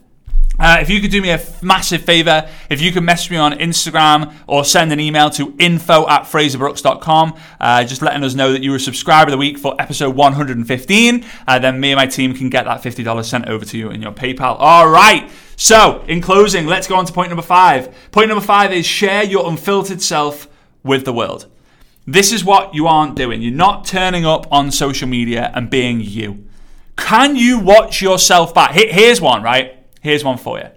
Uh, 0.59 0.79
if 0.81 0.91
you 0.91 1.01
could 1.01 1.11
do 1.11 1.23
me 1.23 1.31
a 1.31 1.35
f- 1.35 1.63
massive 1.63 2.03
favor, 2.03 2.49
if 2.69 2.81
you 2.81 2.93
could 2.93 3.03
message 3.03 3.31
me 3.31 3.37
on 3.37 3.53
Instagram 3.53 4.35
or 4.47 4.65
send 4.65 4.93
an 4.93 5.01
email 5.01 5.31
to 5.31 5.55
info 5.59 6.07
at 6.09 6.23
fraserbrooks.com, 6.23 7.35
uh, 7.59 7.85
just 7.85 8.03
letting 8.03 8.23
us 8.23 8.35
know 8.35 8.53
that 8.53 8.63
you 8.63 8.71
were 8.71 8.77
a 8.77 8.81
subscriber 8.81 9.29
of 9.29 9.33
the 9.33 9.39
week 9.39 9.59
for 9.59 9.75
episode 9.81 10.15
115, 10.15 11.25
uh, 11.49 11.59
then 11.59 11.81
me 11.81 11.93
and 11.93 11.97
my 11.97 12.07
team 12.07 12.35
can 12.35 12.51
get 12.51 12.65
that 12.67 12.83
$50 12.83 13.25
sent 13.25 13.47
over 13.49 13.65
to 13.65 13.79
you 13.79 13.91
in 13.91 14.03
your 14.03 14.13
PayPal. 14.13 14.57
All 14.59 14.89
right. 14.89 15.31
So, 15.57 16.05
in 16.07 16.21
closing, 16.21 16.67
let's 16.67 16.87
go 16.87 16.97
on 16.97 17.07
to 17.07 17.13
point 17.13 17.31
number 17.31 17.43
five. 17.43 17.95
Point 18.11 18.29
number 18.29 18.45
five 18.45 18.73
is 18.73 18.85
share 18.85 19.25
your 19.25 19.49
unfiltered 19.49 20.03
self 20.03 20.49
with 20.83 21.05
the 21.05 21.13
world. 21.13 21.47
This 22.07 22.33
is 22.33 22.45
what 22.45 22.75
you 22.75 22.87
aren't 22.87 23.15
doing. 23.15 23.43
You're 23.43 23.53
not 23.53 23.85
turning 23.85 24.27
up 24.27 24.47
on 24.53 24.71
social 24.71 25.09
media 25.09 25.51
and 25.55 25.71
being 25.71 26.01
you. 26.01 26.45
Can 26.97 27.37
you 27.37 27.59
watch 27.59 28.03
yourself 28.03 28.53
back? 28.53 28.73
Here's 28.73 29.21
one, 29.21 29.43
right? 29.43 29.82
Here's 30.03 30.25
one 30.25 30.37
for 30.37 30.59
you. 30.59 30.69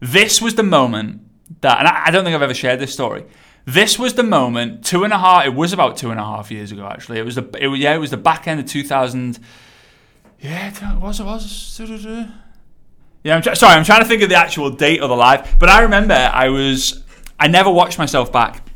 This 0.00 0.42
was 0.42 0.56
the 0.56 0.62
moment 0.62 1.20
that, 1.60 1.78
and 1.78 1.86
I 1.86 2.10
don't 2.10 2.24
think 2.24 2.34
I've 2.34 2.42
ever 2.42 2.54
shared 2.54 2.80
this 2.80 2.92
story. 2.92 3.24
This 3.66 3.98
was 3.98 4.14
the 4.14 4.22
moment, 4.24 4.84
two 4.84 5.04
and 5.04 5.12
a 5.12 5.18
half. 5.18 5.46
It 5.46 5.54
was 5.54 5.72
about 5.72 5.96
two 5.96 6.10
and 6.10 6.18
a 6.18 6.24
half 6.24 6.50
years 6.50 6.72
ago, 6.72 6.86
actually. 6.86 7.18
It 7.18 7.24
was 7.24 7.36
the, 7.36 7.48
it, 7.60 7.78
yeah, 7.78 7.94
it 7.94 7.98
was 7.98 8.10
the 8.10 8.16
back 8.16 8.48
end 8.48 8.58
of 8.58 8.66
2000. 8.66 9.38
Yeah, 10.40 10.68
it 10.68 11.00
was. 11.00 11.20
It 11.20 11.24
was. 11.24 11.80
Yeah, 13.22 13.36
I'm 13.36 13.54
sorry. 13.54 13.74
I'm 13.74 13.84
trying 13.84 14.02
to 14.02 14.08
think 14.08 14.22
of 14.22 14.30
the 14.30 14.34
actual 14.34 14.70
date 14.70 15.00
of 15.00 15.08
the 15.08 15.14
live, 15.14 15.56
but 15.60 15.68
I 15.68 15.82
remember 15.82 16.14
I 16.14 16.48
was. 16.48 17.04
I 17.38 17.46
never 17.46 17.70
watched 17.70 17.98
myself 17.98 18.32
back, 18.32 18.66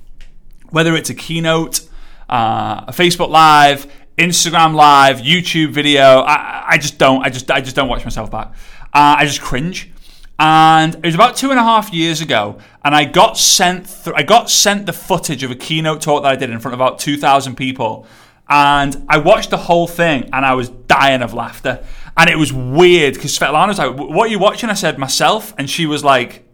whether 0.71 0.95
it's 0.95 1.11
a 1.11 1.15
keynote, 1.15 1.81
uh, 2.29 2.85
a 2.87 2.93
Facebook 2.93 3.31
Live, 3.31 3.93
Instagram 4.17 4.75
Live, 4.75 5.19
YouTube 5.19 5.71
video. 5.71 6.21
I, 6.21 6.65
I 6.69 6.79
just 6.79 6.97
don't. 6.99 7.25
I 7.25 7.31
just 7.31 7.50
I 7.50 7.61
just 7.61 7.75
don't 7.75 7.88
watch 7.88 8.05
myself 8.05 8.31
back. 8.31 8.55
Uh, 8.93 9.16
I 9.19 9.26
just 9.26 9.40
cringe. 9.40 9.90
And 10.38 10.95
it 10.97 11.05
was 11.05 11.14
about 11.14 11.37
two 11.37 11.50
and 11.50 11.59
a 11.59 11.62
half 11.62 11.93
years 11.95 12.21
ago, 12.21 12.59
and 12.85 12.95
I 12.95 13.05
got 13.05 13.38
sent 13.38 13.87
th- 14.05 14.14
I 14.14 14.23
got 14.23 14.50
sent 14.50 14.85
the 14.85 14.93
footage 14.93 15.43
of 15.43 15.50
a 15.50 15.55
keynote 15.55 16.02
talk 16.02 16.25
that 16.25 16.28
I 16.33 16.37
did 16.37 16.50
in 16.50 16.61
front 16.61 16.75
of 16.75 16.81
about 16.81 16.99
two 16.99 17.16
thousand 17.16 17.57
people, 17.57 18.07
and 18.47 19.07
I 19.09 19.16
watched 19.16 19.49
the 19.49 19.57
whole 19.57 19.87
thing, 19.87 20.28
and 20.35 20.45
I 20.45 20.52
was 20.52 20.69
dying 20.69 21.23
of 21.23 21.33
laughter, 21.33 21.83
and 22.19 22.28
it 22.28 22.37
was 22.37 22.52
weird 22.52 23.14
because 23.14 23.37
Svetlana 23.38 23.69
was 23.69 23.78
like, 23.78 23.97
"What 23.97 24.28
are 24.28 24.31
you 24.31 24.38
watching?" 24.38 24.69
I 24.69 24.75
said, 24.75 24.99
"Myself," 24.99 25.55
and 25.57 25.71
she 25.71 25.87
was 25.87 26.05
like, 26.05 26.47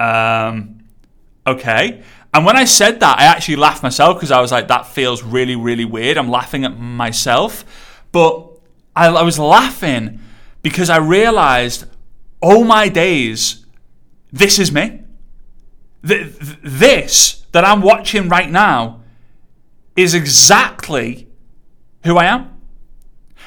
"Um, 0.00 0.80
okay." 1.46 2.02
And 2.34 2.44
when 2.44 2.56
I 2.56 2.64
said 2.64 2.98
that, 2.98 3.20
I 3.20 3.24
actually 3.26 3.56
laughed 3.56 3.84
myself 3.84 4.16
because 4.16 4.32
I 4.32 4.40
was 4.40 4.50
like, 4.50 4.66
"That 4.66 4.86
feels 4.88 5.22
really, 5.22 5.54
really 5.54 5.84
weird." 5.84 6.18
I'm 6.18 6.30
laughing 6.30 6.64
at 6.64 6.76
myself, 6.76 8.02
but 8.10 8.44
I, 8.96 9.06
I 9.06 9.22
was 9.22 9.38
laughing 9.38 10.18
because 10.62 10.90
I 10.90 10.98
realized, 10.98 11.84
oh 12.42 12.64
my 12.64 12.88
days, 12.88 13.64
this 14.32 14.58
is 14.58 14.72
me. 14.72 15.02
This 16.02 17.44
that 17.52 17.64
I'm 17.64 17.82
watching 17.82 18.28
right 18.28 18.50
now 18.50 19.00
is 19.96 20.14
exactly 20.14 21.28
who 22.04 22.16
I 22.16 22.26
am. 22.26 22.58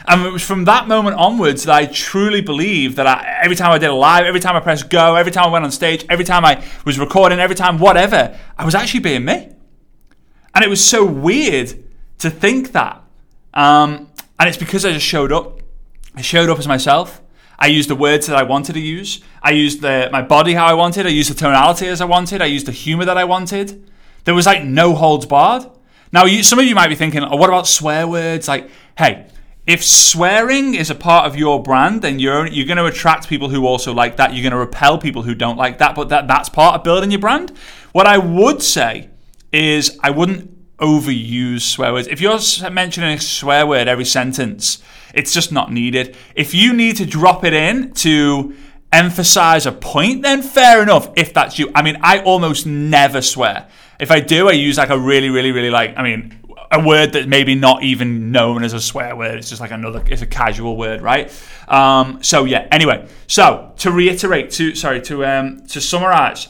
And 0.08 0.26
it 0.26 0.32
was 0.32 0.44
from 0.44 0.66
that 0.66 0.88
moment 0.88 1.16
onwards 1.18 1.64
that 1.66 1.76
I 1.76 1.86
truly 1.86 2.42
believe 2.42 2.96
that 2.96 3.06
I, 3.06 3.40
every 3.44 3.56
time 3.56 3.72
I 3.72 3.78
did 3.78 3.90
a 3.90 3.94
live, 3.94 4.26
every 4.26 4.40
time 4.40 4.56
I 4.56 4.60
pressed 4.60 4.90
go, 4.90 5.16
every 5.16 5.32
time 5.32 5.46
I 5.46 5.50
went 5.50 5.64
on 5.64 5.72
stage, 5.72 6.06
every 6.10 6.26
time 6.26 6.44
I 6.44 6.64
was 6.86 6.98
recording, 7.00 7.40
every 7.40 7.56
time 7.56 7.78
whatever, 7.78 8.38
I 8.58 8.66
was 8.66 8.74
actually 8.74 9.02
being 9.02 9.24
me. 9.24 9.50
And 10.56 10.66
it 10.66 10.70
was 10.70 10.84
so 10.84 11.06
weird 11.06 11.84
to 12.20 12.30
think 12.30 12.72
that. 12.72 13.02
Um, 13.54 14.10
and 14.40 14.50
it's 14.50 14.58
because 14.58 14.86
I 14.86 14.92
just 14.92 15.06
showed 15.06 15.32
up. 15.32 15.61
I 16.16 16.22
showed 16.22 16.50
up 16.50 16.60
as 16.60 16.68
myself. 16.68 17.22
I 17.58 17.68
used 17.68 17.90
the 17.90 17.96
words 17.96 18.28
that 18.28 18.36
I 18.36 18.44
wanted 18.44 18.74
to 18.74 18.80
use. 18.80 19.22
I 19.42 19.52
used 19.52 19.82
the, 19.82 20.10
my 20.12 20.22
body 20.22 20.54
how 20.54 20.66
I 20.66 20.74
wanted. 20.74 21.06
I 21.06 21.10
used 21.10 21.30
the 21.30 21.36
tonality 21.36 21.88
as 21.88 22.02
I 22.02 22.06
wanted. 22.06 22.42
I 22.42 22.46
used 22.46 22.66
the 22.66 22.72
humor 22.72 23.06
that 23.06 23.18
I 23.18 23.24
wanted. 23.24 23.88
There 24.24 24.34
was 24.34 24.46
like 24.46 24.64
no 24.64 24.96
holds 24.96 25.26
barred. 25.26 25.68
Now, 26.12 26.26
you, 26.26 26.44
some 26.44 26.60
of 26.60 26.66
you 26.66 26.76
might 26.76 26.90
be 26.90 26.96
thinking, 26.96 27.24
oh, 27.24 27.36
what 27.38 27.50
about 27.50 27.68
swear 27.68 28.08
words? 28.08 28.48
Like, 28.48 28.70
hey, 28.98 29.28
if 29.68 29.86
swearing 29.86 30.74
is 30.74 30.90
a 30.90 30.96
part 30.96 31.28
of 31.28 31.36
your 31.36 31.62
brand, 31.62 32.02
then 32.02 32.20
you're 32.20 32.48
you're 32.48 32.66
going 32.66 32.78
to 32.78 32.86
attract 32.86 33.30
people 33.30 33.50
who 33.50 33.66
also 33.66 33.94
like 33.94 34.18
that. 34.18 34.34
You're 34.34 34.42
going 34.42 34.52
to 34.52 34.58
repel 34.58 34.98
people 34.98 35.22
who 35.22 35.36
don't 35.36 35.58
like 35.58 35.78
that. 35.78 35.96
But 35.96 36.10
that 36.10 36.28
that's 36.28 36.50
part 36.50 36.76
of 36.76 36.84
building 36.84 37.12
your 37.12 37.20
brand. 37.20 37.52
What 37.92 38.08
I 38.08 38.18
would 38.18 38.62
say 38.62 39.10
is 39.54 40.00
I 40.02 40.10
wouldn't 40.10 40.51
overuse 40.82 41.62
swear 41.62 41.94
words. 41.94 42.08
If 42.08 42.20
you're 42.20 42.40
mentioning 42.72 43.18
a 43.18 43.20
swear 43.20 43.66
word 43.66 43.88
every 43.88 44.06
sentence, 44.06 44.82
it's 45.14 45.34
just 45.34 45.52
not 45.52 45.72
needed. 45.72 46.16
If 46.36 46.54
you 46.54 46.74
need 46.74 46.98
to 46.98 47.06
drop 47.06 47.44
it 47.44 47.54
in 47.54 47.94
to 47.96 48.56
emphasize 48.92 49.66
a 49.66 49.72
point, 49.72 50.24
then 50.24 50.42
fair 50.42 50.82
enough. 50.82 51.10
If 51.16 51.34
that's 51.34 51.60
you, 51.60 51.72
I 51.76 51.82
mean, 51.82 51.98
I 52.02 52.20
almost 52.24 52.66
never 52.66 53.22
swear. 53.22 53.68
If 54.00 54.12
I 54.12 54.20
do, 54.20 54.50
I 54.50 54.54
use 54.54 54.78
like 54.78 54.90
a 54.90 55.00
really, 55.00 55.30
really, 55.30 55.52
really 55.52 55.70
like. 55.70 55.94
I 55.96 56.04
mean, 56.04 56.40
a 56.72 56.84
word 56.84 57.14
that 57.14 57.28
maybe 57.28 57.54
not 57.54 57.84
even 57.84 58.32
known 58.32 58.64
as 58.64 58.74
a 58.74 58.82
swear 58.82 59.16
word. 59.16 59.38
It's 59.38 59.50
just 59.50 59.62
like 59.62 59.72
another. 59.72 60.04
It's 60.08 60.22
a 60.22 60.28
casual 60.28 60.78
word, 60.78 61.02
right? 61.02 61.32
Um, 61.68 62.24
so 62.24 62.46
yeah. 62.46 62.68
Anyway, 62.72 63.08
so 63.28 63.74
to 63.78 63.92
reiterate, 63.92 64.50
to 64.52 64.74
sorry, 64.76 65.02
to 65.02 65.26
um, 65.26 65.62
to 65.68 65.82
summarize. 65.82 66.48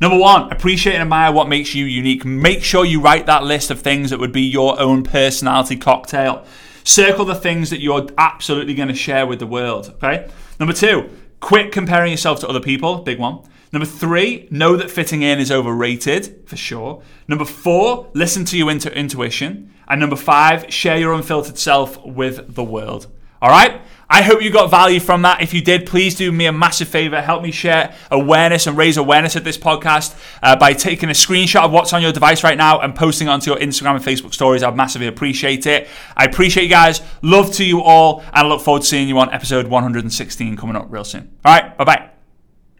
Number 0.00 0.16
one, 0.16 0.50
appreciate 0.50 0.94
and 0.94 1.02
admire 1.02 1.30
what 1.30 1.48
makes 1.48 1.74
you 1.74 1.84
unique. 1.84 2.24
Make 2.24 2.64
sure 2.64 2.86
you 2.86 3.02
write 3.02 3.26
that 3.26 3.44
list 3.44 3.70
of 3.70 3.80
things 3.80 4.08
that 4.10 4.18
would 4.18 4.32
be 4.32 4.42
your 4.42 4.80
own 4.80 5.02
personality 5.02 5.76
cocktail. 5.76 6.46
Circle 6.84 7.26
the 7.26 7.34
things 7.34 7.68
that 7.68 7.82
you're 7.82 8.06
absolutely 8.16 8.74
going 8.74 8.88
to 8.88 8.94
share 8.94 9.26
with 9.26 9.40
the 9.40 9.46
world. 9.46 9.92
Okay. 9.96 10.30
Number 10.58 10.72
two, 10.72 11.10
quit 11.40 11.70
comparing 11.70 12.10
yourself 12.10 12.40
to 12.40 12.48
other 12.48 12.60
people. 12.60 13.02
Big 13.02 13.18
one. 13.18 13.40
Number 13.72 13.86
three, 13.86 14.48
know 14.50 14.74
that 14.74 14.90
fitting 14.90 15.22
in 15.22 15.38
is 15.38 15.52
overrated 15.52 16.48
for 16.48 16.56
sure. 16.56 17.02
Number 17.28 17.44
four, 17.44 18.10
listen 18.14 18.44
to 18.46 18.58
your 18.58 18.70
intu- 18.70 18.88
intuition. 18.88 19.72
And 19.86 20.00
number 20.00 20.16
five, 20.16 20.72
share 20.72 20.98
your 20.98 21.12
unfiltered 21.12 21.58
self 21.58 22.02
with 22.04 22.54
the 22.54 22.64
world. 22.64 23.06
All 23.42 23.50
right? 23.50 23.80
I 24.12 24.22
hope 24.22 24.42
you 24.42 24.50
got 24.50 24.70
value 24.70 24.98
from 24.98 25.22
that. 25.22 25.40
If 25.40 25.54
you 25.54 25.62
did, 25.62 25.86
please 25.86 26.16
do 26.16 26.32
me 26.32 26.46
a 26.46 26.52
massive 26.52 26.88
favor. 26.88 27.20
Help 27.20 27.42
me 27.42 27.52
share 27.52 27.94
awareness 28.10 28.66
and 28.66 28.76
raise 28.76 28.96
awareness 28.96 29.36
of 29.36 29.44
this 29.44 29.56
podcast 29.56 30.18
uh, 30.42 30.56
by 30.56 30.72
taking 30.72 31.08
a 31.08 31.12
screenshot 31.12 31.64
of 31.64 31.70
what's 31.70 31.92
on 31.92 32.02
your 32.02 32.10
device 32.10 32.42
right 32.42 32.58
now 32.58 32.80
and 32.80 32.94
posting 32.96 33.28
onto 33.28 33.50
your 33.50 33.60
Instagram 33.60 33.94
and 33.94 34.04
Facebook 34.04 34.34
stories. 34.34 34.64
I'd 34.64 34.76
massively 34.76 35.06
appreciate 35.06 35.64
it. 35.66 35.88
I 36.16 36.24
appreciate 36.24 36.64
you 36.64 36.70
guys. 36.70 37.00
Love 37.22 37.52
to 37.54 37.64
you 37.64 37.82
all. 37.82 38.20
And 38.20 38.34
I 38.34 38.46
look 38.46 38.62
forward 38.62 38.82
to 38.82 38.88
seeing 38.88 39.08
you 39.08 39.18
on 39.20 39.32
episode 39.32 39.68
116 39.68 40.56
coming 40.56 40.74
up 40.74 40.86
real 40.90 41.04
soon. 41.04 41.30
All 41.44 41.54
right. 41.54 41.78
Bye 41.78 41.84
bye. 41.84 42.19